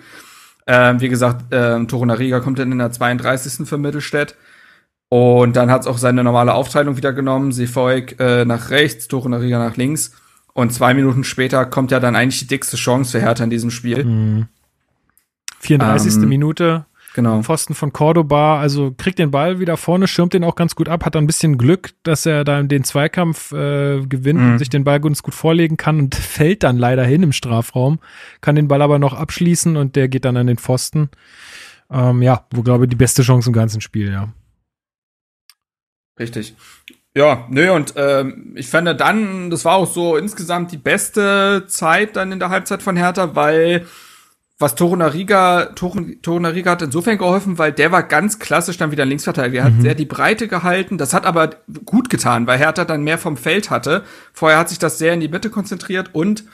[0.66, 3.68] Ähm, wie gesagt, ähm, Torunariga kommt dann in der 32.
[3.68, 4.34] für Mittelstädt.
[5.10, 7.52] Und dann hat es auch seine normale Aufteilung wieder genommen.
[7.52, 10.12] Seefolk äh, nach rechts, Torunariga nach links.
[10.54, 13.70] Und zwei Minuten später kommt ja dann eigentlich die dickste Chance für Hertha in diesem
[13.70, 14.46] Spiel.
[15.60, 16.14] 34.
[16.16, 17.40] Ähm, Minute, Genau.
[17.44, 21.04] Pfosten von Cordoba, also kriegt den Ball wieder vorne, schirmt den auch ganz gut ab,
[21.04, 24.52] hat dann ein bisschen Glück, dass er da den Zweikampf äh, gewinnt Mhm.
[24.52, 28.00] und sich den Ball ganz gut vorlegen kann und fällt dann leider hin im Strafraum,
[28.40, 31.08] kann den Ball aber noch abschließen und der geht dann an den Pfosten.
[31.88, 34.32] Ähm, ja, wo glaube ich die beste Chance im ganzen Spiel, ja.
[36.18, 36.56] Richtig.
[37.16, 42.16] Ja, nö, und ähm, ich fand dann, das war auch so insgesamt die beste Zeit
[42.16, 43.86] dann in der Halbzeit von Hertha, weil
[44.58, 49.60] was Torunariga, Torun- Torunariga hat insofern geholfen, weil der war ganz klassisch dann wieder Linksverteidiger.
[49.60, 50.96] Er hat sehr die Breite gehalten.
[50.96, 51.50] Das hat aber
[51.84, 54.04] gut getan, weil Hertha dann mehr vom Feld hatte.
[54.32, 56.44] Vorher hat sich das sehr in die Mitte konzentriert und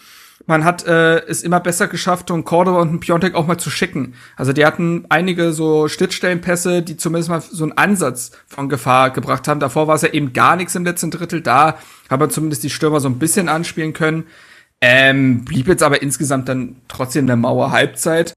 [0.50, 3.70] man hat äh, es immer besser geschafft, um Cordoba und einen Piontek auch mal zu
[3.70, 4.14] schicken.
[4.36, 9.48] Also die hatten einige so Schnittstellenpässe, die zumindest mal so einen Ansatz von Gefahr gebracht
[9.48, 9.60] haben.
[9.60, 11.40] Davor war es ja eben gar nichts im letzten Drittel.
[11.40, 11.78] Da
[12.10, 14.24] hat man zumindest die Stürmer so ein bisschen anspielen können.
[14.80, 18.34] Ähm, blieb jetzt aber insgesamt dann trotzdem eine Mauer Halbzeit.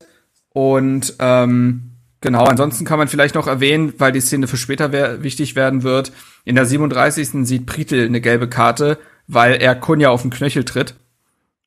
[0.50, 5.24] Und ähm, genau, ansonsten kann man vielleicht noch erwähnen, weil die Szene für später wer
[5.24, 6.12] wichtig werden wird.
[6.46, 7.48] In der 37.
[7.48, 10.96] sieht Pritel eine gelbe Karte, weil er Kunja auf den Knöchel tritt.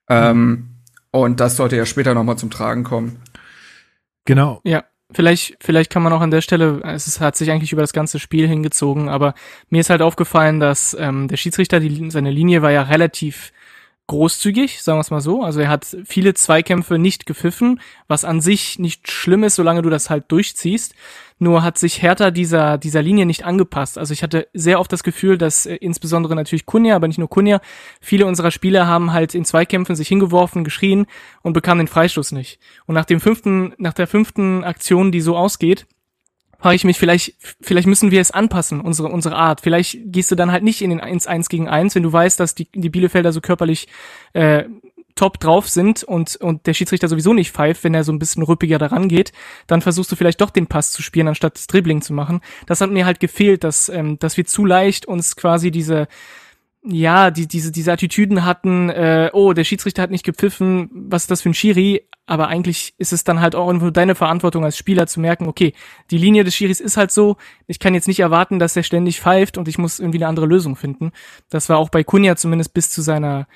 [0.08, 0.68] Ähm,
[1.10, 3.20] und das sollte ja später noch mal zum Tragen kommen.
[4.24, 4.60] Genau.
[4.64, 4.84] Ja.
[5.12, 7.92] vielleicht, vielleicht kann man auch an der Stelle, es ist, hat sich eigentlich über das
[7.92, 9.34] ganze Spiel hingezogen, aber
[9.70, 13.52] mir ist halt aufgefallen, dass ähm, der Schiedsrichter, die, seine Linie war ja relativ
[14.06, 15.42] großzügig, sagen wir es mal so.
[15.42, 19.90] Also er hat viele Zweikämpfe nicht gepfiffen, was an sich nicht schlimm ist, solange du
[19.90, 20.94] das halt durchziehst.
[21.38, 23.98] Nur hat sich Hertha dieser, dieser Linie nicht angepasst.
[23.98, 27.28] Also ich hatte sehr oft das Gefühl, dass äh, insbesondere natürlich Kunja, aber nicht nur
[27.28, 27.60] Kunja,
[28.00, 31.06] viele unserer Spieler haben halt in Zweikämpfen sich hingeworfen, geschrien
[31.42, 32.58] und bekamen den Freistoß nicht.
[32.86, 35.86] Und nach dem fünften, nach der fünften Aktion, die so ausgeht,
[36.58, 39.60] frage ich mich, vielleicht, vielleicht müssen wir es anpassen, unsere, unsere Art.
[39.60, 42.40] Vielleicht gehst du dann halt nicht in den 1 1 gegen 1, wenn du weißt,
[42.40, 43.88] dass die, die Bielefelder so körperlich
[44.32, 44.64] äh,
[45.16, 48.42] top drauf sind und, und der Schiedsrichter sowieso nicht pfeift, wenn er so ein bisschen
[48.42, 49.32] rüppiger daran geht,
[49.66, 52.42] dann versuchst du vielleicht doch den Pass zu spielen, anstatt das Dribbling zu machen.
[52.66, 56.06] Das hat mir halt gefehlt, dass, ähm, dass wir zu leicht uns quasi diese,
[56.84, 61.30] ja, die, diese, diese Attitüden hatten, äh, oh, der Schiedsrichter hat nicht gepfiffen, was ist
[61.30, 62.06] das für ein Schiri?
[62.26, 65.72] Aber eigentlich ist es dann halt auch irgendwo deine Verantwortung als Spieler zu merken, okay,
[66.10, 67.36] die Linie des Schiris ist halt so,
[67.66, 70.46] ich kann jetzt nicht erwarten, dass er ständig pfeift und ich muss irgendwie eine andere
[70.46, 71.12] Lösung finden.
[71.48, 73.46] Das war auch bei Kunja zumindest bis zu seiner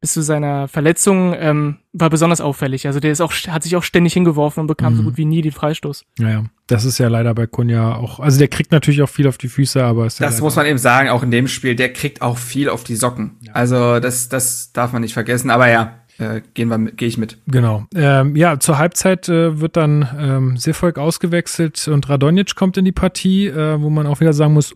[0.00, 2.86] bis zu seiner Verletzung ähm, war besonders auffällig.
[2.86, 4.96] Also der ist auch, hat sich auch ständig hingeworfen und bekam mhm.
[4.96, 6.06] so gut wie nie den Freistoß.
[6.18, 9.36] Naja, das ist ja leider bei Kunja auch, also der kriegt natürlich auch viel auf
[9.36, 11.92] die Füße, aber ist ja Das muss man eben sagen, auch in dem Spiel, der
[11.92, 13.36] kriegt auch viel auf die Socken.
[13.42, 13.52] Ja.
[13.52, 17.38] Also das, das darf man nicht vergessen, aber ja, äh, gehen wir, gehe ich mit.
[17.46, 17.86] Genau.
[17.94, 22.92] Ähm, ja, zur Halbzeit äh, wird dann ähm, Sefolk ausgewechselt und Radonjic kommt in die
[22.92, 24.74] Partie, äh, wo man auch wieder sagen muss,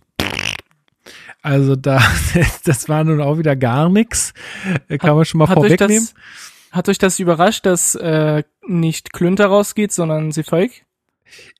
[1.41, 2.01] also da,
[2.65, 4.33] das war nun auch wieder gar nichts.
[4.89, 6.09] Kann hat, man schon mal vorwegnehmen.
[6.71, 10.71] Hat euch das überrascht, dass äh, nicht Klünter rausgeht, sondern Sefolk?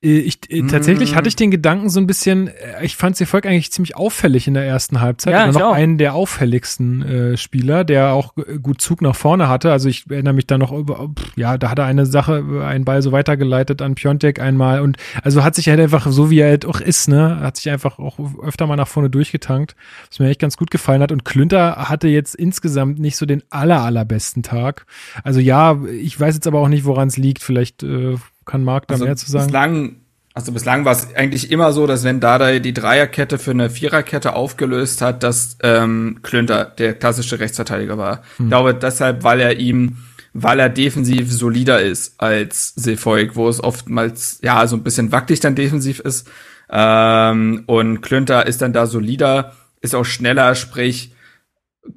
[0.01, 3.25] Äh, ich, äh, tatsächlich hatte ich den Gedanken so ein bisschen, äh, ich fand sie
[3.25, 5.33] Volk eigentlich ziemlich auffällig in der ersten Halbzeit.
[5.33, 5.73] Ja, noch auch.
[5.73, 9.71] einen der auffälligsten äh, Spieler, der auch gut Zug nach vorne hatte.
[9.71, 13.01] Also ich erinnere mich da noch über, ja, da hat er eine Sache, einen Ball
[13.01, 16.65] so weitergeleitet an Piontek einmal und also hat sich halt einfach, so wie er halt
[16.65, 19.75] auch ist, ne, hat sich einfach auch öfter mal nach vorne durchgetankt,
[20.09, 21.11] was mir echt ganz gut gefallen hat.
[21.11, 24.85] Und Klünter hatte jetzt insgesamt nicht so den aller, allerbesten Tag.
[25.23, 27.41] Also ja, ich weiß jetzt aber auch nicht, woran es liegt.
[27.41, 28.15] Vielleicht äh,
[28.45, 29.45] kann Marc da also mehr zu sagen?
[29.45, 29.95] Bislang,
[30.33, 34.35] also bislang war es eigentlich immer so, dass wenn Dada die Dreierkette für eine Viererkette
[34.35, 38.21] aufgelöst hat, dass ähm, Klünter der klassische Rechtsverteidiger war.
[38.37, 38.45] Hm.
[38.45, 39.97] Ich glaube deshalb, weil er ihm
[40.37, 45.39] weil er defensiv solider ist als Seefolk, wo es oftmals ja so ein bisschen wackelig
[45.39, 46.27] dann defensiv ist.
[46.69, 51.14] Ähm, und Klünter ist dann da solider, ist auch schneller, sprich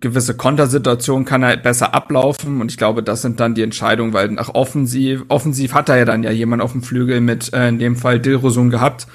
[0.00, 4.28] gewisse Kontersituationen kann er besser ablaufen und ich glaube, das sind dann die Entscheidungen, weil
[4.28, 7.78] nach offensiv, offensiv hat er ja dann ja jemand auf dem Flügel mit, äh, in
[7.78, 9.06] dem Fall Dilrosun gehabt.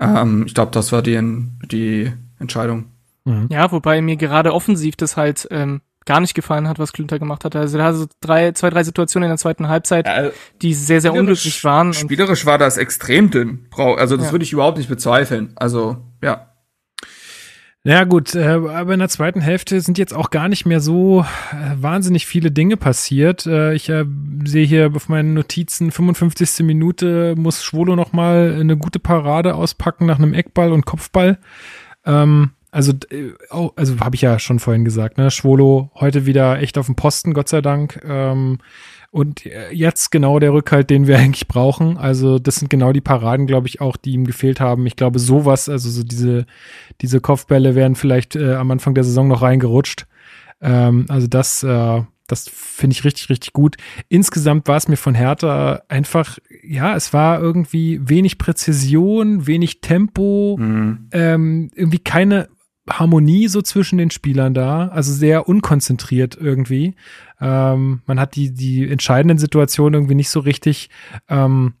[0.00, 1.20] Ähm, ich glaube, das war die,
[1.70, 2.86] die Entscheidung.
[3.24, 3.48] Mhm.
[3.50, 7.44] Ja, wobei mir gerade offensiv das halt ähm, gar nicht gefallen hat, was Klünter gemacht
[7.44, 7.56] hat.
[7.56, 10.30] Also da hatte so drei, zwei, drei Situationen in der zweiten Halbzeit, ja,
[10.62, 11.92] die sehr, sehr unglücklich waren.
[11.92, 13.66] Spielerisch war das extrem dünn.
[13.76, 14.32] Also das ja.
[14.32, 15.52] würde ich überhaupt nicht bezweifeln.
[15.56, 16.52] Also, ja.
[17.86, 21.20] Ja gut, äh, aber in der zweiten Hälfte sind jetzt auch gar nicht mehr so
[21.52, 23.46] äh, wahnsinnig viele Dinge passiert.
[23.46, 26.66] Äh, ich sehe hier auf meinen Notizen 55.
[26.66, 31.38] Minute muss Schwolo noch mal eine gute Parade auspacken nach einem Eckball und Kopfball.
[32.04, 32.92] Ähm, also,
[33.76, 35.30] also habe ich ja schon vorhin gesagt, ne?
[35.30, 38.00] Schwolo heute wieder echt auf dem Posten, Gott sei Dank.
[38.04, 38.58] Ähm,
[39.16, 41.96] und äh, jetzt genau der Rückhalt, den wir eigentlich brauchen.
[41.96, 44.84] Also das sind genau die Paraden, glaube ich, auch, die ihm gefehlt haben.
[44.84, 46.44] Ich glaube, sowas, also so diese,
[47.00, 50.06] diese Kopfbälle wären vielleicht äh, am Anfang der Saison noch reingerutscht.
[50.60, 53.76] Ähm, also das, äh, das finde ich richtig, richtig gut.
[54.10, 60.58] Insgesamt war es mir von Hertha einfach, ja, es war irgendwie wenig Präzision, wenig Tempo,
[60.60, 61.08] mhm.
[61.12, 62.48] ähm, irgendwie keine
[62.90, 66.94] Harmonie so zwischen den Spielern da, also sehr unkonzentriert irgendwie.
[67.40, 70.90] Ähm, man hat die, die entscheidenden Situationen irgendwie nicht so richtig,
[71.28, 71.74] ähm,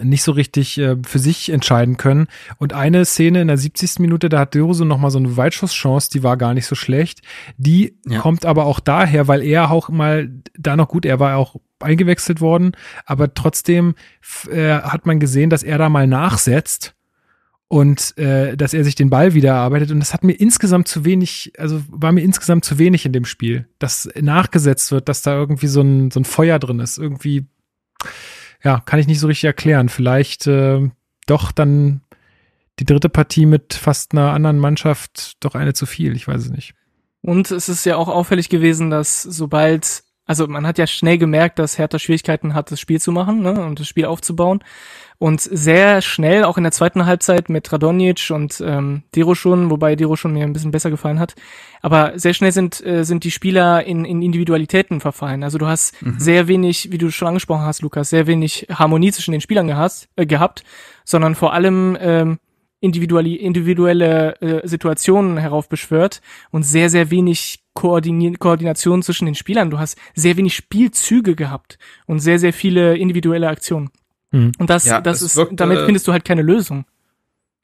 [0.00, 2.26] nicht so richtig äh, für sich entscheiden können.
[2.58, 3.98] Und eine Szene in der 70.
[3.98, 7.20] Minute, da hat Dürso noch mal so eine Weitschusschance, die war gar nicht so schlecht.
[7.58, 8.20] Die ja.
[8.20, 12.40] kommt aber auch daher, weil er auch mal da noch gut, er war auch eingewechselt
[12.40, 12.72] worden,
[13.06, 13.94] aber trotzdem
[14.50, 16.94] äh, hat man gesehen, dass er da mal nachsetzt
[17.70, 19.92] und äh, dass er sich den Ball wieder erarbeitet.
[19.92, 23.24] Und das hat mir insgesamt zu wenig, also war mir insgesamt zu wenig in dem
[23.24, 26.98] Spiel, dass nachgesetzt wird, dass da irgendwie so ein, so ein Feuer drin ist.
[26.98, 27.46] Irgendwie,
[28.64, 29.88] ja, kann ich nicht so richtig erklären.
[29.88, 30.90] Vielleicht äh,
[31.26, 32.00] doch dann
[32.80, 36.16] die dritte Partie mit fast einer anderen Mannschaft doch eine zu viel.
[36.16, 36.74] Ich weiß es nicht.
[37.22, 41.58] Und es ist ja auch auffällig gewesen, dass sobald also man hat ja schnell gemerkt,
[41.58, 44.62] dass Hertha Schwierigkeiten hat, das Spiel zu machen ne, und das Spiel aufzubauen.
[45.18, 50.32] Und sehr schnell, auch in der zweiten Halbzeit mit Radonjic und ähm, Deroschun, wobei Deroschun
[50.32, 51.34] mir ein bisschen besser gefallen hat.
[51.82, 55.42] Aber sehr schnell sind, äh, sind die Spieler in, in Individualitäten verfallen.
[55.42, 56.20] Also du hast mhm.
[56.20, 60.08] sehr wenig, wie du schon angesprochen hast, Lukas, sehr wenig Harmonie zwischen den Spielern gehast,
[60.14, 60.62] äh, gehabt,
[61.04, 62.38] sondern vor allem ähm,
[62.80, 69.70] individuelle, individuelle äh, Situationen heraufbeschwört und sehr, sehr wenig Koordini Koordination zwischen den Spielern.
[69.70, 73.90] Du hast sehr wenig Spielzüge gehabt und sehr, sehr viele individuelle Aktionen.
[74.32, 74.52] Mhm.
[74.58, 76.84] Und das, ja, das ist, wirkt, damit äh, findest du halt keine Lösung.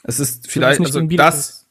[0.05, 1.67] Es ist vielleicht, also das,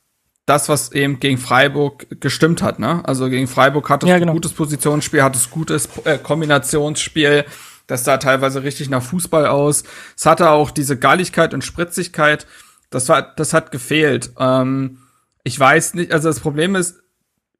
[0.45, 3.01] das, was eben gegen Freiburg gestimmt hat, ne?
[3.05, 4.33] Also gegen Freiburg hat es ja, genau.
[4.33, 7.45] gutes Positionsspiel, hat es gutes äh, Kombinationsspiel.
[7.87, 9.83] Das sah teilweise richtig nach Fußball aus.
[10.17, 12.47] Es hatte auch diese Galligkeit und Spritzigkeit.
[12.89, 14.31] Das war, das hat gefehlt.
[14.39, 14.99] Ähm,
[15.43, 17.01] ich weiß nicht, also das Problem ist,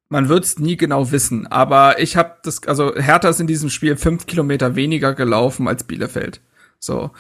[0.10, 1.48] man wird es nie genau wissen.
[1.48, 5.84] Aber ich habe das, also Hertha ist in diesem Spiel fünf Kilometer weniger gelaufen als
[5.84, 6.42] Bielefeld.
[6.80, 7.12] So.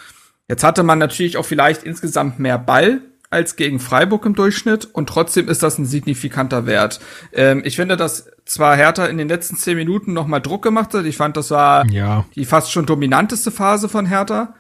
[0.47, 5.09] Jetzt hatte man natürlich auch vielleicht insgesamt mehr Ball als gegen Freiburg im Durchschnitt und
[5.09, 6.99] trotzdem ist das ein signifikanter Wert.
[7.33, 10.93] Ähm, ich finde, dass zwar Hertha in den letzten zehn Minuten noch mal Druck gemacht
[10.93, 11.05] hat.
[11.05, 12.25] Ich fand, das war ja.
[12.35, 14.53] die fast schon dominanteste Phase von Hertha,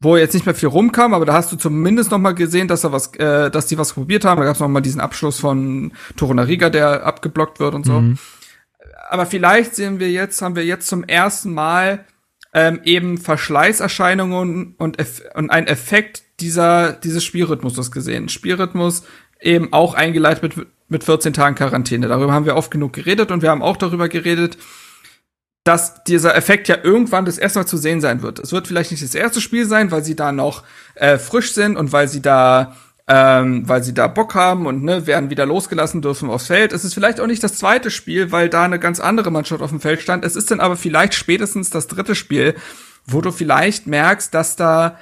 [0.00, 2.84] wo jetzt nicht mehr viel rumkam, aber da hast du zumindest noch mal gesehen, dass
[2.84, 4.38] er was, äh, dass die was probiert haben.
[4.38, 8.00] Da gab es noch mal diesen Abschluss von Torunariga, der abgeblockt wird und so.
[8.00, 8.18] Mhm.
[9.10, 12.04] Aber vielleicht sehen wir jetzt, haben wir jetzt zum ersten Mal
[12.54, 18.28] ähm, eben Verschleißerscheinungen und, Eff und ein Effekt dieser, dieses Spielrhythmuses gesehen.
[18.28, 19.02] Spielrhythmus
[19.40, 22.08] eben auch eingeleitet mit, mit 14 Tagen Quarantäne.
[22.08, 24.58] Darüber haben wir oft genug geredet und wir haben auch darüber geredet,
[25.68, 28.38] dass dieser Effekt ja irgendwann das erste Mal zu sehen sein wird.
[28.38, 30.62] Es wird vielleicht nicht das erste Spiel sein, weil sie da noch
[30.94, 32.74] äh, frisch sind und weil sie da
[33.06, 36.72] ähm, weil sie da Bock haben und ne, werden wieder losgelassen dürfen aufs Feld.
[36.72, 39.68] Es ist vielleicht auch nicht das zweite Spiel, weil da eine ganz andere Mannschaft auf
[39.68, 40.24] dem Feld stand.
[40.24, 42.54] Es ist dann aber vielleicht spätestens das dritte Spiel,
[43.04, 44.98] wo du vielleicht merkst, dass da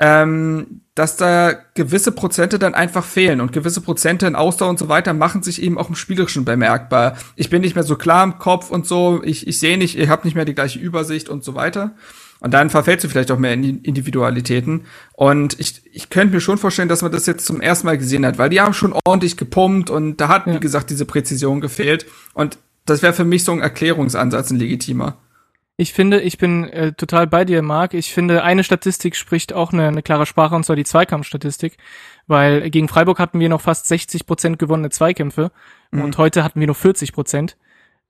[0.00, 4.88] ähm, dass da gewisse Prozente dann einfach fehlen und gewisse Prozente in Ausdauer und so
[4.88, 7.16] weiter machen sich eben auch im Spielerischen bemerkbar.
[7.36, 10.08] Ich bin nicht mehr so klar im Kopf und so, ich, ich sehe nicht, ich
[10.08, 11.92] habe nicht mehr die gleiche Übersicht und so weiter.
[12.40, 14.86] Und dann verfällst du vielleicht auch mehr in die Individualitäten.
[15.12, 18.26] Und ich, ich könnte mir schon vorstellen, dass man das jetzt zum ersten Mal gesehen
[18.26, 20.54] hat, weil die haben schon ordentlich gepumpt und da hat, ja.
[20.54, 22.06] wie gesagt, diese Präzision gefehlt.
[22.34, 25.16] Und das wäre für mich so ein Erklärungsansatz, ein legitimer.
[25.80, 27.94] Ich finde, ich bin äh, total bei dir, Marc.
[27.94, 31.76] Ich finde, eine Statistik spricht auch eine, eine klare Sprache, und zwar die Zweikampfstatistik.
[32.26, 35.52] Weil gegen Freiburg hatten wir noch fast 60 Prozent gewonnene Zweikämpfe
[35.92, 36.02] mhm.
[36.02, 37.56] und heute hatten wir nur 40 Prozent.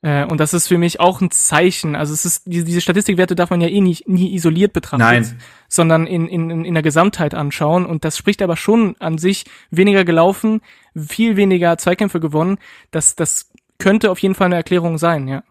[0.00, 1.94] Äh, und das ist für mich auch ein Zeichen.
[1.94, 5.38] Also es ist, diese, diese Statistikwerte darf man ja eh nicht, nie isoliert betrachten, Nein.
[5.68, 7.84] sondern in, in, in der Gesamtheit anschauen.
[7.84, 10.62] Und das spricht aber schon an sich weniger gelaufen,
[10.96, 12.56] viel weniger Zweikämpfe gewonnen.
[12.92, 15.42] Das, das könnte auf jeden Fall eine Erklärung sein, ja.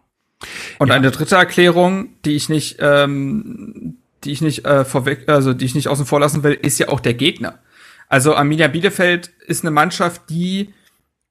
[0.78, 0.94] Und ja.
[0.94, 5.74] eine dritte Erklärung, die ich nicht, ähm, die ich nicht äh, vorweg, also die ich
[5.74, 7.58] nicht außen vor lassen will, ist ja auch der Gegner.
[8.08, 10.72] Also Arminia Bielefeld ist eine Mannschaft, die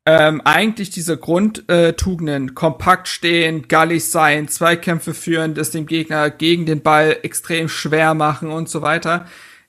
[0.05, 6.81] ähm, eigentlich diese Grundtugenden, kompakt stehen, gallig sein, Zweikämpfe führen, das dem Gegner gegen den
[6.81, 9.25] Ball extrem schwer machen und so weiter,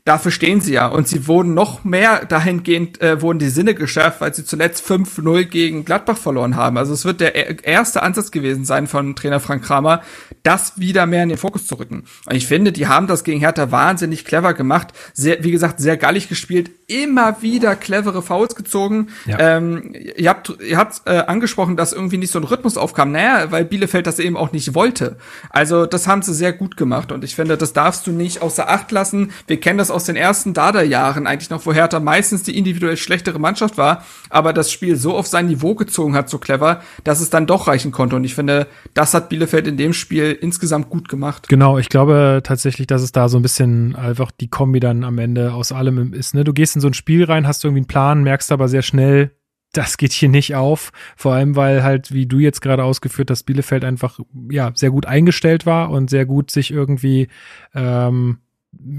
[0.09, 0.87] dafür stehen sie ja.
[0.87, 5.44] Und sie wurden noch mehr dahingehend, äh, wurden die Sinne geschärft, weil sie zuletzt 5-0
[5.44, 6.79] gegen Gladbach verloren haben.
[6.79, 10.01] Also es wird der erste Ansatz gewesen sein von Trainer Frank Kramer,
[10.42, 12.05] das wieder mehr in den Fokus zu rücken.
[12.25, 14.88] Und ich finde, die haben das gegen Hertha wahnsinnig clever gemacht.
[15.12, 19.09] Sehr, wie gesagt, sehr gallig gespielt, immer wieder clevere Fouls gezogen.
[19.27, 19.38] Ja.
[19.38, 23.12] Ähm, ihr habt, ihr habt äh, angesprochen, dass irgendwie nicht so ein Rhythmus aufkam.
[23.12, 25.18] Naja, weil Bielefeld das eben auch nicht wollte.
[25.51, 27.12] Also das haben sie sehr gut gemacht.
[27.12, 29.33] Und ich finde, das darfst du nicht außer Acht lassen.
[29.47, 33.39] Wir kennen das aus den ersten Dada-Jahren eigentlich noch, wo Hertha meistens die individuell schlechtere
[33.39, 37.31] Mannschaft war, aber das Spiel so auf sein Niveau gezogen hat, so clever, dass es
[37.31, 38.17] dann doch reichen konnte.
[38.17, 41.49] Und ich finde, das hat Bielefeld in dem Spiel insgesamt gut gemacht.
[41.49, 45.19] Genau, ich glaube tatsächlich, dass es da so ein bisschen einfach die Kombi dann am
[45.19, 46.35] Ende aus allem ist.
[46.35, 46.45] Ne?
[46.45, 49.33] Du gehst in so ein Spiel rein, hast irgendwie einen Plan, merkst aber sehr schnell,
[49.73, 50.93] das geht hier nicht auf.
[51.17, 54.19] Vor allem, weil halt, wie du jetzt gerade ausgeführt hast, Bielefeld einfach
[54.51, 57.29] ja sehr gut eingestellt war und sehr gut sich irgendwie
[57.75, 58.39] ähm,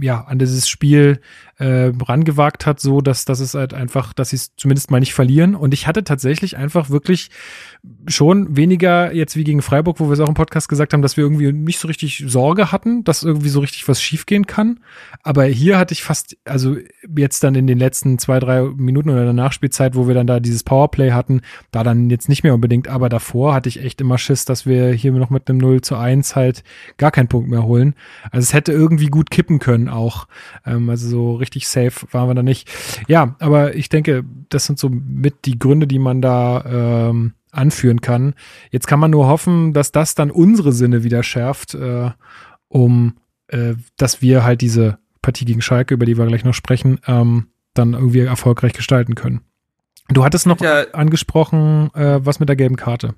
[0.02, 1.22] ja, an dieses Spiel
[1.60, 5.14] äh, rangewagt hat, so dass, dass es halt einfach, dass sie es zumindest mal nicht
[5.14, 5.56] verlieren.
[5.56, 7.30] Und ich hatte tatsächlich einfach wirklich
[8.08, 11.18] schon weniger jetzt wie gegen Freiburg, wo wir es auch im Podcast gesagt haben, dass
[11.18, 14.80] wir irgendwie nicht so richtig Sorge hatten, dass irgendwie so richtig was schiefgehen kann.
[15.22, 16.78] Aber hier hatte ich fast, also
[17.14, 20.40] jetzt dann in den letzten zwei, drei Minuten oder der Nachspielzeit, wo wir dann da
[20.40, 21.42] dieses Powerplay hatten,
[21.72, 24.94] da dann jetzt nicht mehr unbedingt, aber davor hatte ich echt immer Schiss, dass wir
[24.94, 26.64] hier noch mit einem 0 zu 1 halt
[26.96, 27.96] gar keinen Punkt mehr holen.
[28.32, 30.28] Also es hätte irgendwie gut kippen können auch.
[30.66, 32.70] Ähm, also so richtig safe waren wir da nicht.
[33.08, 38.02] Ja, aber ich denke, das sind so mit die Gründe, die man da ähm, anführen
[38.02, 38.36] kann.
[38.72, 42.12] Jetzt kann man nur hoffen, dass das dann unsere Sinne wieder schärft, äh,
[42.68, 47.00] um äh, dass wir halt diese Partie gegen Schalke, über die wir gleich noch sprechen,
[47.08, 49.42] ähm, dann irgendwie erfolgreich gestalten können.
[50.10, 50.84] Du hattest noch Ja.
[50.94, 53.16] angesprochen, äh, was mit der gelben Karte.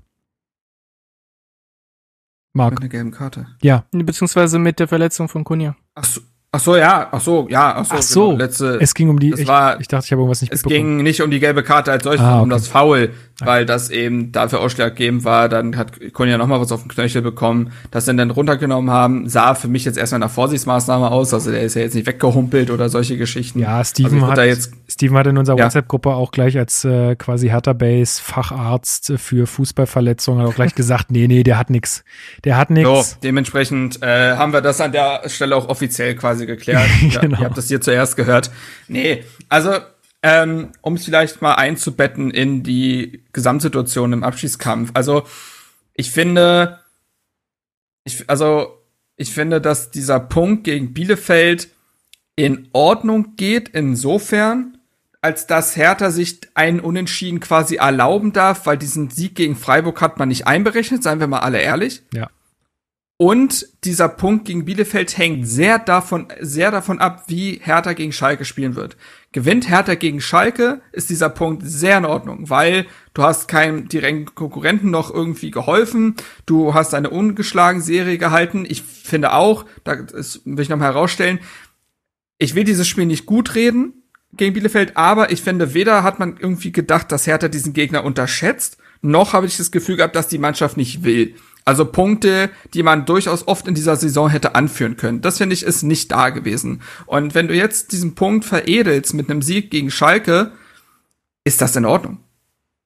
[2.53, 3.47] Marc, Mit einer gelben Karte.
[3.61, 5.75] ja, Beziehungsweise mit der Verletzung von Kunja.
[5.95, 6.21] Ach so,
[6.53, 7.95] ach so, ja, ach so, ja, ach so.
[7.95, 10.21] Ach so, Genau, letzte, es ging um die, das ich, war- ich dachte, ich habe
[10.21, 12.59] irgendwas nicht es ging nicht um die gelbe Karte als solches, Ah, sondern um okay.
[12.59, 13.09] das Foul,
[13.45, 15.49] weil das eben dafür ausschlaggebend war.
[15.49, 19.27] Dann hat Konja noch mal was auf den Knöchel bekommen, das sie dann runtergenommen haben.
[19.29, 21.33] Sah für mich jetzt erstmal nach Vorsichtsmaßnahme aus.
[21.33, 23.59] Also der ist ja jetzt nicht weggehumpelt oder solche Geschichten.
[23.59, 25.65] Ja, Also Steven, würd hat, da jetzt Steven hat in unserer Ja.
[25.65, 31.27] WhatsApp-Gruppe auch gleich als äh, quasi Hertha Base Facharzt für Fußballverletzungen auch gleich gesagt, nee,
[31.27, 32.03] nee, der hat nix.
[32.43, 33.17] Der hat So, nix.
[33.23, 36.87] dementsprechend äh, haben wir das an der Stelle auch offiziell quasi geklärt.
[37.09, 37.39] ja, Genau.
[37.39, 38.51] Ihr habt das hier zuerst gehört.
[38.87, 39.71] Nee, also
[40.23, 44.91] ähm, um es vielleicht mal einzubetten in die Gesamtsituation im Abschießkampf.
[44.93, 45.23] Also
[45.93, 46.79] ich finde,
[48.03, 48.77] ich, also
[49.17, 51.69] ich finde, dass dieser Punkt gegen Bielefeld
[52.35, 54.77] in Ordnung geht, insofern,
[55.21, 60.17] als dass Hertha sich einen Unentschieden quasi erlauben darf, weil diesen Sieg gegen Freiburg hat
[60.17, 62.03] man nicht einberechnet, seien wir mal alle ehrlich.
[62.13, 62.29] Ja.
[63.17, 68.45] Und dieser Punkt gegen Bielefeld hängt sehr davon, sehr davon ab, wie Hertha gegen Schalke
[68.45, 68.97] spielen wird.
[69.33, 74.35] Gewinnt Hertha gegen Schalke, ist dieser Punkt sehr in Ordnung, weil du hast keinem direkten
[74.35, 76.15] Konkurrenten noch irgendwie geholfen.
[76.45, 78.65] Du hast eine ungeschlagen Serie gehalten.
[78.67, 81.39] Ich finde auch, da will ich noch mal herausstellen,
[82.39, 83.93] ich will dieses Spiel nicht gut reden
[84.33, 88.77] gegen Bielefeld, aber ich finde, weder hat man irgendwie gedacht, dass Hertha diesen Gegner unterschätzt,
[89.01, 91.35] noch habe ich das Gefühl gehabt, dass die Mannschaft nicht will.
[91.65, 95.21] Also Punkte, die man durchaus oft in dieser Saison hätte anführen können.
[95.21, 96.81] Das finde ich ist nicht da gewesen.
[97.05, 100.51] Und wenn du jetzt diesen Punkt veredelst mit einem Sieg gegen Schalke,
[101.43, 102.19] ist das in Ordnung.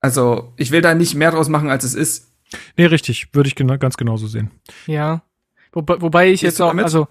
[0.01, 2.31] Also ich will da nicht mehr draus machen, als es ist.
[2.77, 4.51] Nee, richtig, würde ich gena ganz genauso sehen.
[4.87, 5.23] Ja.
[5.71, 6.85] Wobei, wobei ich Gehst jetzt auch, damit?
[6.85, 7.07] also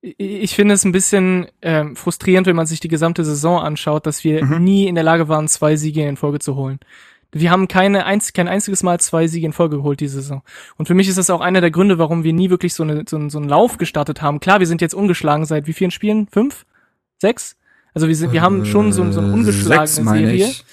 [0.00, 4.06] ich- ich finde es ein bisschen ähm, frustrierend, wenn man sich die gesamte Saison anschaut,
[4.06, 4.64] dass wir Mhm.
[4.64, 6.78] nie in der Lage waren, zwei Siege in Folge zu holen.
[7.40, 10.42] Wir haben keine einz kein einziges Mal zwei Siege in Folge geholt diese Saison.
[10.76, 13.04] Und für mich ist das auch einer der Gründe, warum wir nie wirklich so, eine,
[13.08, 14.40] so, einen- so einen Lauf gestartet haben.
[14.40, 16.28] Klar, wir sind jetzt ungeschlagen seit wie vielen Spielen?
[16.28, 16.64] Fünf?
[17.18, 17.56] Sechs?
[17.94, 20.64] Also wir sind, wir haben schon so, so eine ungeschlagene Äh, Sechs, meine Serie ich.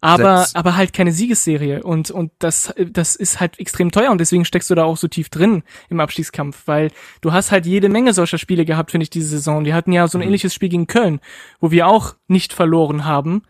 [0.00, 0.54] aber Sechs.
[0.54, 4.70] aber halt keine Siegesserie und und das das ist halt extrem teuer und deswegen steckst
[4.70, 6.90] du da auch so tief drin im Abstiegskampf, weil
[7.20, 9.64] du hast halt jede Menge solcher Spiele gehabt, finde ich diese Saison.
[9.66, 11.20] Wir hatten ja so ein ähnliches Spiel gegen Köln,
[11.60, 13.42] wo wir auch nicht verloren haben.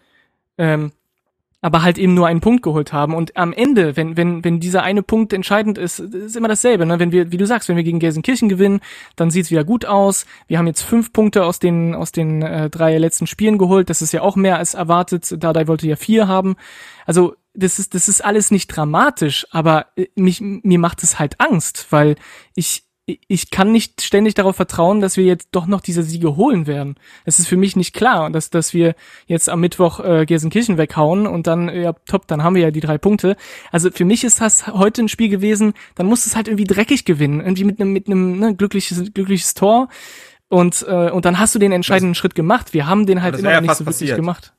[0.59, 0.91] Ähm,
[1.63, 3.15] aber halt eben nur einen Punkt geholt haben.
[3.15, 6.85] Und am Ende, wenn, wenn, wenn dieser eine Punkt entscheidend ist, ist immer dasselbe.
[6.85, 6.99] Ne?
[6.99, 8.81] Wenn wir, wie du sagst, wenn wir gegen Gelsenkirchen gewinnen,
[9.15, 10.27] dann sieht's wieder gut aus.
[10.49, 13.91] Wir haben jetzt fünf Punkte aus den, aus den äh, drei letzten Spielen geholt.
[13.91, 15.43] Das ist ja auch mehr als erwartet.
[15.43, 16.57] Dardai wollte ja vier haben.
[17.07, 21.41] Also das ist, das ist alles nicht dramatisch, aber äh, mich, mir macht es halt
[21.41, 22.17] Angst, weil
[22.57, 26.69] ich, ich kann nicht ständig darauf vertrauen, dass wir jetzt doch noch diese Siege holen
[26.69, 26.95] werden.
[27.25, 28.95] Es ist für mich nicht klar, dass, dass wir
[29.27, 32.81] jetzt am Mittwoch äh, Gelsenkirchen weghauen und dann, ja, top, dann haben wir ja die
[32.81, 33.37] drei Punkte.
[33.73, 37.05] Also für mich ist das heute ein Spiel gewesen, dann muss es halt irgendwie dreckig
[37.05, 39.89] gewinnen, irgendwie mit einem mit einem ne, glückliches, glückliches Tor.
[40.49, 42.73] Und, äh, und dann hast du den entscheidenden Schritt gemacht.
[42.73, 44.17] Wir haben den halt das immer ja noch nicht so wirklich passiert.
[44.17, 44.53] gemacht.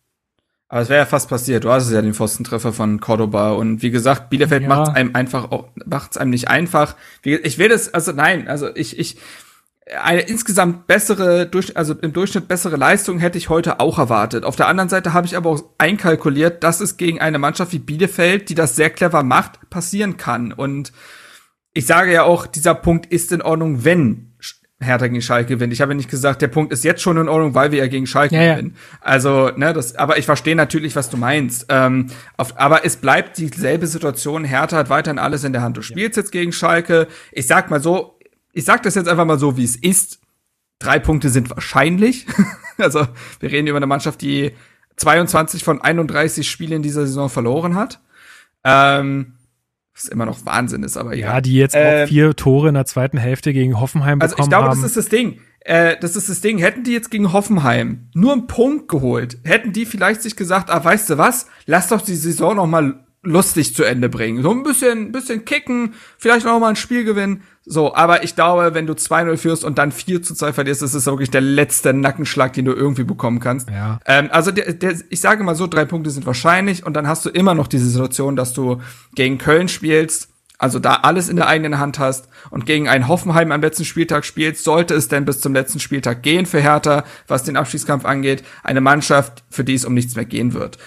[0.73, 1.65] Aber es wäre ja fast passiert.
[1.65, 4.69] Du hast ja den Pfostentreffer von Cordoba und wie gesagt, Bielefeld Ja.
[4.69, 6.95] macht einem einfach auch, macht's einem nicht einfach.
[7.21, 9.17] Ich will das, also nein, also ich, ich,
[10.01, 14.45] eine insgesamt bessere, also im Durchschnitt bessere Leistung hätte ich heute auch erwartet.
[14.45, 17.77] Auf der anderen Seite habe ich aber auch einkalkuliert, dass es gegen eine Mannschaft wie
[17.77, 20.51] Bielefeld, die das sehr clever macht, passieren kann.
[20.51, 20.91] Und
[21.75, 24.33] ich sage ja auch, dieser Punkt ist in Ordnung, wenn
[24.79, 25.71] Hertha gegen Schalke gewinnt.
[25.73, 27.87] Ich habe ja nicht gesagt, der Punkt ist jetzt schon in Ordnung, weil wir ja
[27.87, 28.53] gegen Schalke Ja, ja.
[28.55, 28.75] gewinnen.
[29.01, 31.67] Also, ne, das, aber ich verstehe natürlich, was du meinst.
[31.69, 32.07] Ähm,
[32.37, 34.43] auf, aber es bleibt dieselbe Situation.
[34.43, 35.77] Hertha hat weiterhin alles in der Hand.
[35.77, 37.07] Du spielst jetzt gegen Schalke.
[37.31, 38.19] Ich sag mal so,
[38.51, 40.19] ich sag das jetzt einfach mal so, wie es ist.
[40.79, 42.25] Drei Punkte sind wahrscheinlich.
[42.77, 43.07] also,
[43.39, 44.51] wir reden über eine Mannschaft, die
[44.97, 47.99] 22 von 31 Spielen in dieser Saison verloren hat.
[48.63, 49.33] Ähm,
[49.95, 51.41] was immer noch Wahnsinn ist, aber Ja, egal.
[51.43, 54.49] die jetzt Ähm, auch vier Tore in der zweiten Hälfte gegen Hoffenheim Also ich bekommen
[54.49, 54.81] glaube, haben.
[54.81, 55.39] das ist das Ding.
[55.61, 56.57] Äh, das ist das Ding.
[56.57, 60.83] Hätten die jetzt gegen Hoffenheim nur einen Punkt geholt, hätten die vielleicht sich gesagt, ah,
[60.83, 64.43] weißt du was, lass doch die Saison noch mal lustig zu Ende bringen.
[64.43, 67.43] So ein bisschen, bisschen kicken, vielleicht noch mal ein Spiel gewinnen.
[67.65, 70.93] So, aber ich glaube, wenn du 2-0 führst und dann 4 zu 2 verlierst, das
[70.93, 73.69] ist wirklich der letzte Nackenschlag, den du irgendwie bekommen kannst.
[73.69, 73.99] Ja.
[74.05, 77.25] Ähm, also der, der, ich sage mal so, drei Punkte sind wahrscheinlich und dann hast
[77.25, 78.81] du immer noch diese Situation, dass du
[79.15, 83.51] gegen Köln spielst, also da alles in der eigenen Hand hast und gegen einen Hoffenheim
[83.51, 87.43] am letzten Spieltag spielst, sollte es denn bis zum letzten Spieltag gehen für Hertha, was
[87.43, 90.77] den Abstiegskampf angeht, eine Mannschaft, für die es um nichts mehr gehen wird.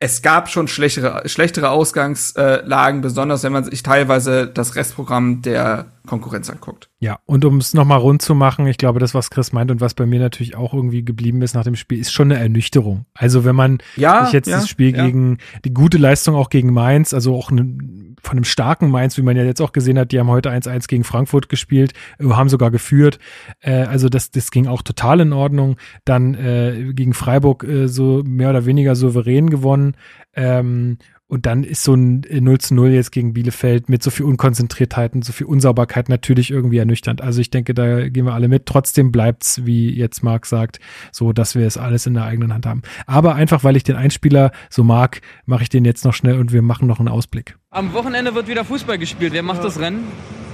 [0.00, 6.48] Es gab schon schlechtere, schlechtere Ausgangslagen, besonders wenn man sich teilweise das Restprogramm der Konkurrenz
[6.48, 6.88] anguckt.
[7.00, 9.80] Ja, und um es nochmal rund zu machen, ich glaube, das, was Chris meint und
[9.80, 13.06] was bei mir natürlich auch irgendwie geblieben ist nach dem Spiel, ist schon eine Ernüchterung.
[13.14, 15.04] Also wenn man Ja, sich jetzt ja, das Spiel ja.
[15.04, 19.22] gegen die gute Leistung auch gegen Mainz, also auch ne, von einem starken Mainz, wie
[19.22, 22.48] man ja jetzt auch gesehen hat, die haben heute 1-1 gegen Frankfurt gespielt, äh, haben
[22.48, 23.18] sogar geführt.
[23.60, 25.76] Äh, also das, das ging auch total in Ordnung.
[26.04, 29.96] Dann äh, gegen Freiburg äh, so mehr oder weniger souverän gewonnen.
[30.34, 30.98] Ähm,
[31.28, 35.14] und dann ist so ein 0 zu 0 jetzt gegen Bielefeld mit so viel Unkonzentriertheit
[35.14, 37.20] und so viel Unsauberkeit natürlich irgendwie ernüchternd.
[37.20, 38.64] Also ich denke, da gehen wir alle mit.
[38.64, 40.80] Trotzdem bleibt's, wie jetzt Marc sagt,
[41.12, 42.82] so, dass wir es alles in der eigenen Hand haben.
[43.06, 46.52] Aber einfach, weil ich den Einspieler so mag, mache ich den jetzt noch schnell und
[46.52, 47.58] wir machen noch einen Ausblick.
[47.70, 49.34] Am Wochenende wird wieder Fußball gespielt.
[49.34, 50.04] Wer macht das Rennen?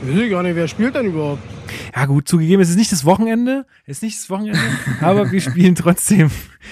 [0.02, 1.40] Ich weiß gar nicht, wer spielt denn überhaupt?
[1.94, 4.58] Ja gut, zugegeben, es ist nicht das Wochenende, es ist nicht das Wochenende,
[5.00, 6.30] aber wir spielen trotzdem.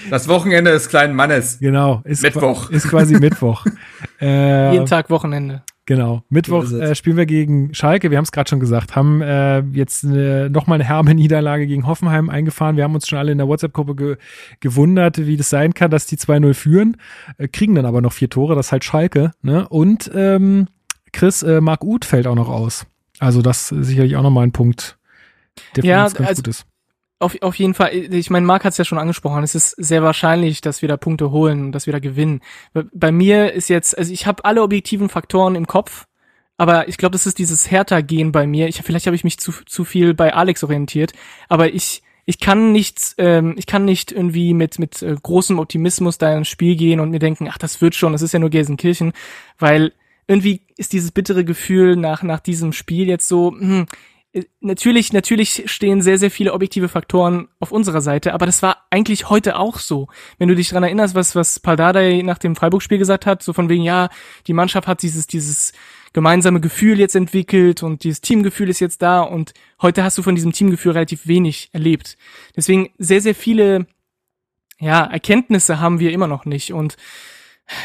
[0.09, 1.59] Das Wochenende des kleinen Mannes.
[1.59, 2.69] Genau, ist, Mittwoch.
[2.71, 3.65] Ist quasi Mittwoch.
[4.21, 5.63] äh, Jeden Tag Wochenende.
[5.85, 6.23] Genau.
[6.29, 8.09] Mittwoch äh, spielen wir gegen Schalke.
[8.09, 11.85] Wir haben es gerade schon gesagt, haben äh, jetzt äh, nochmal eine herbe Niederlage gegen
[11.87, 12.77] Hoffenheim eingefahren.
[12.77, 14.17] Wir haben uns schon alle in der WhatsApp-Gruppe ge
[14.61, 16.97] gewundert, wie das sein kann, dass die 2-0 führen,
[17.37, 18.55] äh, kriegen dann aber noch vier Tore.
[18.55, 19.31] Das ist halt Schalke.
[19.41, 19.67] Ne?
[19.67, 20.67] Und ähm,
[21.11, 22.85] Chris, äh, Marc Uth fällt auch noch aus.
[23.23, 24.97] Also das ist sicherlich auch nochmal ein Punkt,
[25.75, 26.65] der für Ja, uns ganz also- gut ist.
[27.19, 30.03] Auf, auf jeden Fall, ich meine, Marc hat es ja schon angesprochen, es ist sehr
[30.03, 32.41] wahrscheinlich, dass wir da Punkte holen und dass wir da gewinnen.
[32.93, 36.05] Bei- mir ist jetzt, also ich habe alle objektiven Faktoren im Kopf,
[36.57, 38.67] aber ich glaube, das ist dieses Härter-Gehen bei mir.
[38.67, 41.13] Ich, vielleicht habe ich mich zu, zu viel bei Alex orientiert,
[41.47, 46.17] aber ich, ich kann nicht, ähm, ich kann nicht irgendwie mit, mit äh, großem Optimismus
[46.17, 48.49] da ins Spiel gehen und mir denken, ach, das wird schon, das ist ja nur
[48.49, 49.13] Gelsenkirchen,
[49.57, 49.93] weil
[50.27, 53.85] irgendwie ist dieses bittere Gefühl nach, nach diesem Spiel jetzt so, hm,
[54.33, 58.85] äh, natürlich, natürlich stehen sehr, sehr viele objektive Faktoren auf unserer Seite, aber das war
[58.89, 60.07] eigentlich heute auch so.
[60.37, 63.69] Wenn du dich dran erinnerst, was, was Paldadei nach dem Freiburg-Spiel gesagt hat, so von
[63.69, 64.09] wegen, ja,
[64.47, 65.73] die Mannschaft hat dieses, dieses
[66.13, 70.35] gemeinsame Gefühl jetzt entwickelt und dieses Teamgefühl ist jetzt da und heute hast du von
[70.35, 72.17] diesem Teamgefühl relativ wenig erlebt.
[72.55, 73.87] Deswegen sehr, sehr viele,
[74.79, 76.97] ja, Erkenntnisse haben wir immer noch nicht und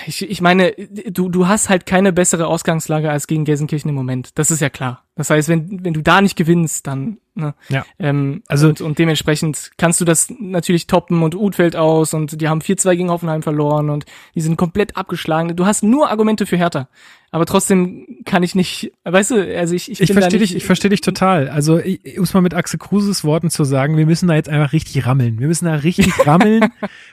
[0.07, 4.31] ich, ich meine, du, du hast halt keine bessere Ausgangslage als gegen Gelsenkirchen im Moment.
[4.39, 5.05] Das ist ja klar.
[5.15, 7.85] Das heißt, wenn, wenn du da nicht gewinnst, dann, ne, Ja.
[7.99, 12.41] ähm, Also- und, und dementsprechend kannst du das natürlich toppen und Uth fällt aus und
[12.41, 15.57] die haben 4-2 gegen Hoffenheim verloren und die sind komplett abgeschlagen.
[15.57, 16.89] Du hast nur Argumente für Hertha.
[17.31, 20.89] Aber trotzdem kann ich nicht, weißt du, also ich, ich, Ich verstehe dich, ich verstehe
[20.89, 21.51] dich total.
[21.51, 24.49] Also, ich- um es mal mit Axel Kruses Worten zu sagen, wir müssen da jetzt
[24.49, 25.39] einfach richtig rammeln.
[25.39, 26.71] Wir müssen da richtig rammeln,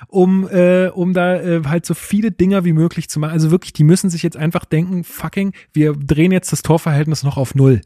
[0.08, 3.34] um, äh, um da äh, halt so viele Dinger wie möglich zu machen.
[3.34, 7.36] Also wirklich, die müssen sich jetzt einfach denken, fucking, wir drehen jetzt das Torverhältnis noch
[7.36, 7.82] auf null.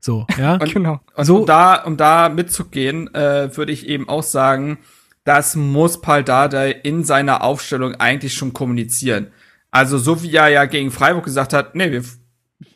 [0.00, 0.54] So, ja.
[0.60, 1.00] Und, Genau.
[1.14, 4.78] und So- um da, um da mitzugehen, äh, würde ich eben auch sagen,
[5.24, 9.28] das muss Paldadei in seiner Aufstellung eigentlich schon kommunizieren.
[9.70, 12.02] Also so wie er ja gegen Freiburg gesagt hat, nee, wir,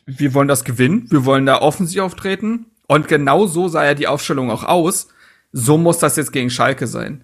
[0.05, 2.67] wir wollen das gewinnen, wir wollen da offensiv auftreten.
[2.87, 5.07] Und genau so sah ja die Aufstellung auch aus.
[5.51, 7.23] So muss das jetzt gegen Schalke sein.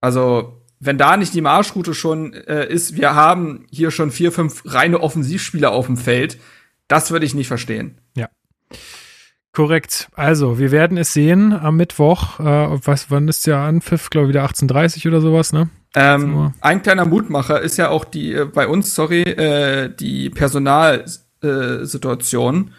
[0.00, 4.62] Also, wenn da nicht die Marschroute schon äh, ist, wir haben hier schon vier, fünf
[4.66, 6.38] reine Offensivspieler auf dem Feld,
[6.88, 7.98] das würde ich nicht verstehen.
[9.54, 10.08] Korrekt.
[10.14, 12.40] Also, wir werden es sehen am Mittwoch.
[12.40, 12.44] Äh,
[12.84, 14.10] was, wann ist der Anpfiff?
[14.10, 15.68] Glaube wieder 18.30 oder sowas, ne?
[15.94, 21.82] Ähm, ein kleiner Mutmacher ist ja auch die äh, bei uns, sorry, äh, die Personalsituation.
[21.82, 22.72] Äh, Situation.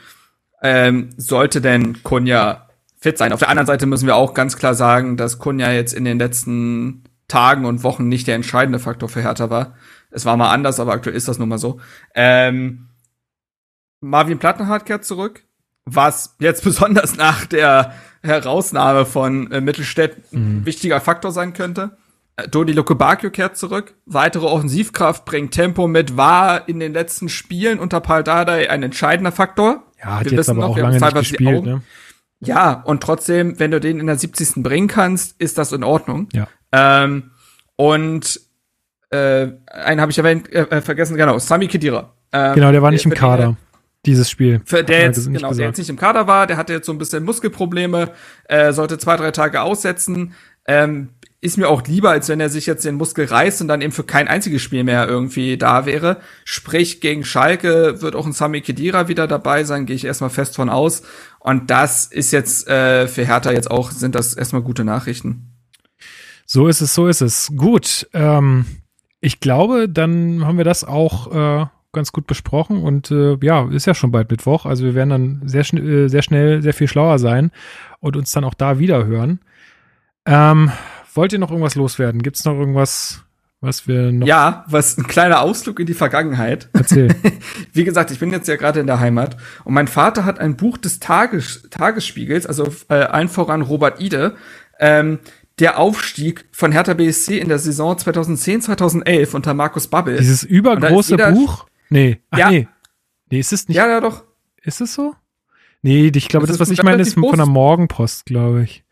[0.62, 2.68] ähm, sollte denn Kunja
[2.98, 3.32] fit sein?
[3.32, 6.20] Auf der anderen Seite müssen wir auch ganz klar sagen, dass Kunja jetzt in den
[6.20, 9.76] letzten Tagen und Wochen nicht der entscheidende Faktor für Hertha war.
[10.12, 11.80] Es war mal anders, aber aktuell ist das nun mal so.
[12.14, 12.90] Ähm,
[14.02, 15.44] Marvin Plattenhardt kehrt zurück,
[15.86, 21.98] was jetzt besonders nach der Herausnahme von äh, Mittelstädt ein wichtiger Faktor sein könnte.
[22.38, 23.94] Äh, Dodi Lukebakio kehrt zurück.
[24.06, 29.84] Weitere Offensivkraft bringt Tempo mit, war in den letzten Spielen unter Paldadei ein entscheidender Faktor.
[30.04, 31.66] Ja, hat Wir jetzt aber noch, auch lange nicht gespielt, Augen.
[31.66, 31.82] ne?
[32.42, 34.62] Ja, und trotzdem, wenn du den in der 70.
[34.64, 36.28] bringen kannst, ist das in Ordnung.
[36.34, 36.48] Ja.
[36.72, 37.32] Ähm,
[37.78, 38.40] und
[39.10, 42.14] äh, einen habe ich erwähnt, äh, äh, vergessen, genau, Sami Khedira.
[42.32, 43.56] Ähm, Genau, der war nicht im Kader.
[44.06, 44.62] Dieses Spiel.
[44.66, 45.68] Für der er jetzt, nicht genau, der gesagt.
[45.68, 48.12] jetzt nicht im Kader war, der hatte jetzt so ein bisschen Muskelprobleme,
[48.46, 50.34] äh, sollte zwei, drei Tage aussetzen.
[50.68, 51.10] Ähm,
[51.46, 53.92] ist mir auch lieber, als wenn er sich jetzt den Muskel reißt und dann eben
[53.92, 56.18] für kein einziges Spiel mehr irgendwie da wäre.
[56.44, 60.56] Sprich, gegen Schalke wird auch ein Sami Khedira wieder dabei sein, gehe ich erstmal fest
[60.56, 61.04] von aus.
[61.40, 65.52] Und das ist jetzt äh, für Hertha jetzt auch, sind das erstmal gute Nachrichten.
[66.48, 67.52] So ist es, so ist es.
[67.56, 68.08] Gut.
[68.14, 68.66] Ähm,
[69.22, 71.66] ich glaube, dann haben wir das auch äh,
[71.96, 74.68] ganz gut besprochen und äh, ja, ist ja schon bald Mittwoch.
[74.68, 77.52] Also wir werden dann sehr, schn äh, sehr schnell sehr viel schlauer sein
[78.00, 79.40] und uns dann auch da wieder hören.
[80.28, 80.72] Ähm,
[81.14, 82.22] wollt ihr noch irgendwas loswerden?
[82.22, 83.24] Gibt es noch irgendwas,
[83.62, 86.70] was wir noch Ja, was ein kleiner Ausflug in die Vergangenheit.
[86.74, 87.16] erzählen.
[87.74, 90.58] Wie gesagt, ich bin jetzt ja gerade in der Heimat und mein Vater hat ein
[90.58, 94.36] Buch des Tages, Tagesspiegels, also äh, allen voran Robert Ide,
[94.80, 95.20] ähm,
[95.60, 100.18] der Aufstieg von Hertha BSC in der Saison 2010, 2011 unter Markus Babbel.
[100.18, 101.66] Dieses übergroße Buch?
[101.90, 102.22] Nee.
[102.32, 102.50] Ach, Ja.
[102.50, 102.68] nee.
[103.32, 103.78] Nee, ist es nicht.
[103.78, 104.24] ja, ja, doch.
[104.62, 105.16] Ist es so?
[105.82, 108.84] Nee, ich glaube, Das das, was ich meine, ist von der Morgenpost, glaube ich.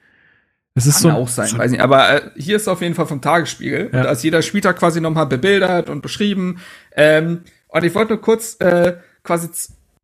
[0.75, 1.81] Es ist Kann so auch sein, weiß nicht.
[1.81, 3.89] Aber äh, hier ist auf jeden Fall vom Tagesspiegel.
[3.91, 3.99] Ja.
[3.99, 6.59] Und da ist jeder Spieltag quasi nochmal bebildert und beschrieben.
[6.95, 9.49] Ähm, und ich wollte nur kurz äh, quasi,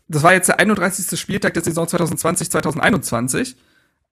[0.08, 1.20] das war jetzt der 31.
[1.20, 3.56] Spieltag der Saison 2020, 2021.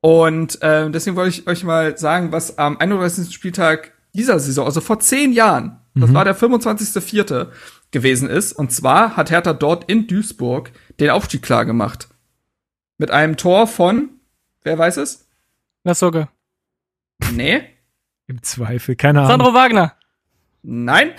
[0.02, 3.34] Und ähm, deswegen wollte ich euch mal sagen, was am 31.
[3.34, 7.48] Spieltag dieser Saison, also vor zehn Jahren, das war der 25.04.
[7.92, 8.54] gewesen ist.
[8.54, 12.10] Und zwar hat Hertha dort in Duisburg den Aufstieg klar gemacht.
[12.98, 14.10] Mit einem Tor von,
[14.64, 15.28] wer weiß es?
[15.84, 16.28] Lass Socke.
[17.32, 17.64] Nee.
[18.28, 19.32] im Zweifel, keine Ahnung.
[19.32, 19.94] Sandro Wagner.
[20.70, 21.12] Nein,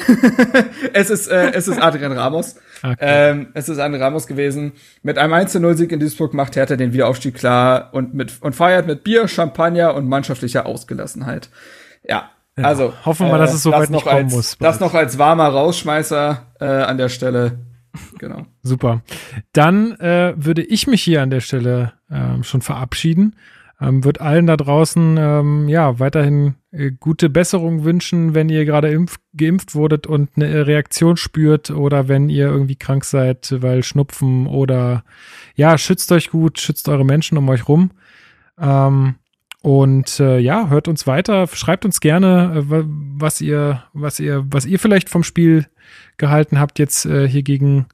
[0.92, 2.56] es ist äh, es ist Adrian Ramos.
[2.82, 2.96] Okay.
[3.00, 4.72] Ähm, es ist Adrian Ramos gewesen.
[5.02, 9.04] Mit einem 1-0-Sieg in Duisburg macht Hertha den Wiederaufstieg klar und mit und feiert mit
[9.04, 11.48] Bier, Champagner und mannschaftlicher Ausgelassenheit.
[12.06, 12.30] Ja,
[12.64, 14.80] also hoffen wir, dass es so weit noch nicht kommen als, muss Das bald.
[14.80, 17.58] noch als warmer Rausschmeißer äh, an der Stelle.
[18.18, 18.46] Genau.
[18.62, 19.02] Super.
[19.52, 23.36] Dann äh, würde ich mich hier an der Stelle ähm, schon verabschieden.
[23.80, 28.88] Ähm, wird allen da draußen ähm, ja weiterhin äh, gute Besserung wünschen, wenn ihr gerade
[28.88, 34.48] impf geimpft wurdet und eine Reaktion spürt oder wenn ihr irgendwie krank seid, weil Schnupfen
[34.48, 35.04] oder
[35.54, 37.92] ja, schützt euch gut, schützt eure Menschen um euch rum.
[38.60, 39.14] Ähm,
[39.62, 44.44] und äh, ja, hört uns weiter, schreibt uns gerne, äh, wa- was ihr, was ihr,
[44.50, 45.66] was ihr vielleicht vom Spiel
[46.16, 47.86] gehalten habt jetzt äh, hier gegen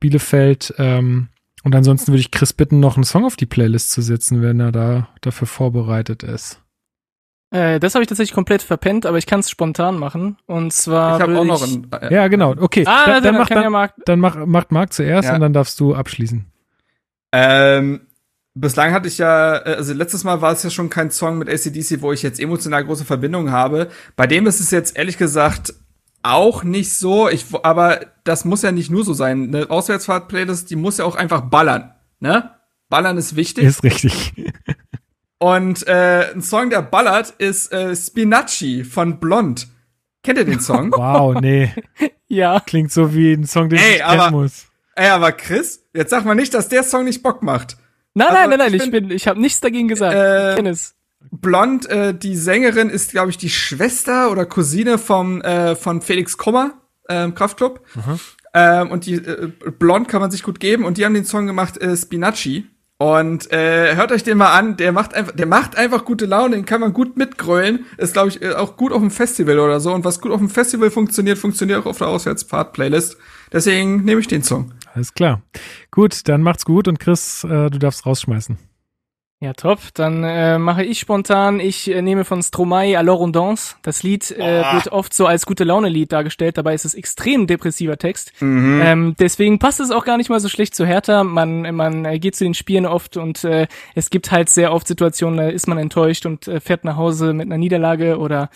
[0.00, 0.74] Bielefeld.
[0.78, 1.28] Ähm,
[1.64, 4.58] und ansonsten würde ich Chris bitten, noch einen Song auf die Playlist zu setzen, wenn
[4.58, 6.60] er da dafür vorbereitet ist.
[7.50, 10.38] Äh, das habe ich tatsächlich komplett verpennt, aber ich kann es spontan machen.
[10.46, 11.16] Und zwar.
[11.18, 11.86] Ich habe auch noch ich- ein.
[11.92, 12.54] Äh, Ja, genau.
[12.58, 12.82] Okay.
[12.86, 13.94] Ah, dann, dann, dann, macht, kann ja dann, Marc.
[14.06, 15.34] dann mach, macht Marc zuerst Ja.
[15.36, 16.46] und dann darfst du abschließen.
[17.32, 18.00] Ähm,
[18.54, 21.48] bislang hatte ich ja, äh, also letztes Mal war es ja schon kein Song mit
[21.48, 23.88] ACDC, wo ich jetzt emotional große Verbindungen habe.
[24.16, 25.74] Bei dem ist es jetzt ehrlich gesagt
[26.22, 27.28] auch nicht so.
[27.28, 29.54] Ich, aber das muss ja nicht nur so sein.
[29.54, 31.92] Eine Auswärtsfahrt-Playlist, die muss ja auch einfach ballern.
[32.20, 32.50] Ne?
[32.88, 33.64] Ballern ist wichtig.
[33.64, 34.32] Ist richtig.
[35.38, 39.66] Und äh, ein Song, der ballert, ist äh, Spinacci von Blond.
[40.22, 40.92] Kennt ihr den Song?
[40.96, 41.72] Wow, nee.
[42.28, 42.60] Ja.
[42.60, 44.66] Klingt so wie ein Song, den Ey, ich kennen aber- muss.
[44.94, 47.76] Ey, aber Chris, jetzt sag mal nicht, dass der Song nicht Bock macht.
[48.14, 50.14] Nein, Also, nein, nein, nein, ich ich, bin- ich habe nichts dagegen gesagt.
[50.14, 50.94] Äh, es.
[51.30, 56.36] Blond, äh, die Sängerin ist, glaube ich, die Schwester oder Cousine vom äh, von Felix
[56.36, 56.72] Kummer,
[57.08, 57.80] ähm, Kraftklub.
[58.54, 61.46] Ähm, und die äh, Blond kann man sich gut geben und die haben den Song
[61.46, 62.66] gemacht äh, Spinacci.
[62.98, 66.54] Und äh, hört euch den mal an, der macht einfach, der macht einfach gute Laune,
[66.54, 67.86] den kann man gut mitgrölen.
[67.96, 69.92] Ist, glaube ich, äh, auch gut auf dem Festival oder so.
[69.92, 73.16] Und was gut auf dem Festival funktioniert, funktioniert auch auf der Auswärtsfahrt-Playlist.
[73.52, 74.72] Deswegen nehme ich den Song.
[74.94, 75.42] Alles klar.
[75.90, 78.58] Gut, dann macht's gut und Chris, äh, du darfst rausschmeißen.
[79.42, 79.80] Ja, top.
[79.94, 81.58] Dann äh, mache ich spontan.
[81.58, 83.74] Ich äh, nehme von Stromae Alors on danse.
[83.82, 86.58] Das Lied äh, wird oft so als gute Laune-Lied dargestellt.
[86.58, 88.32] Dabei ist es extrem depressiver Text.
[88.40, 91.24] Ähm, deswegen passt es auch gar nicht mal so schlecht zu Hertha.
[91.24, 93.66] Man, man äh, geht zu den Spielen oft und äh,
[93.96, 97.32] es gibt halt sehr oft Situationen, da ist man enttäuscht und äh, fährt nach Hause
[97.32, 98.48] mit einer Niederlage oder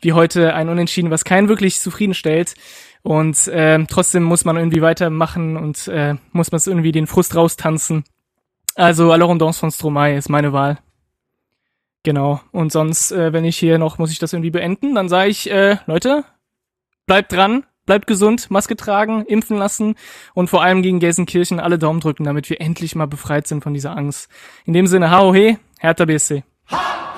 [0.00, 2.54] wie heute ein Unentschieden, was keinen wirklich zufriedenstellt.
[3.02, 7.34] Und ähm, trotzdem muss man irgendwie weitermachen und äh, muss man es irgendwie den Frust
[7.34, 8.04] raustanzen.
[8.74, 10.78] Also Alors danse von Stromae ist meine Wahl.
[12.04, 12.40] Genau.
[12.52, 15.50] Und sonst, äh, wenn ich hier noch, muss ich das irgendwie beenden, dann sage ich,
[15.50, 16.24] äh, Leute,
[17.06, 19.96] bleibt dran, bleibt gesund, Maske tragen, impfen lassen
[20.34, 23.74] und vor allem gegen Gelsenkirchen alle Daumen drücken, damit wir endlich mal befreit sind von
[23.74, 24.28] dieser Angst.
[24.64, 26.44] In dem Sinne, hau he, Hertha BSC.
[26.70, 27.11] Ha!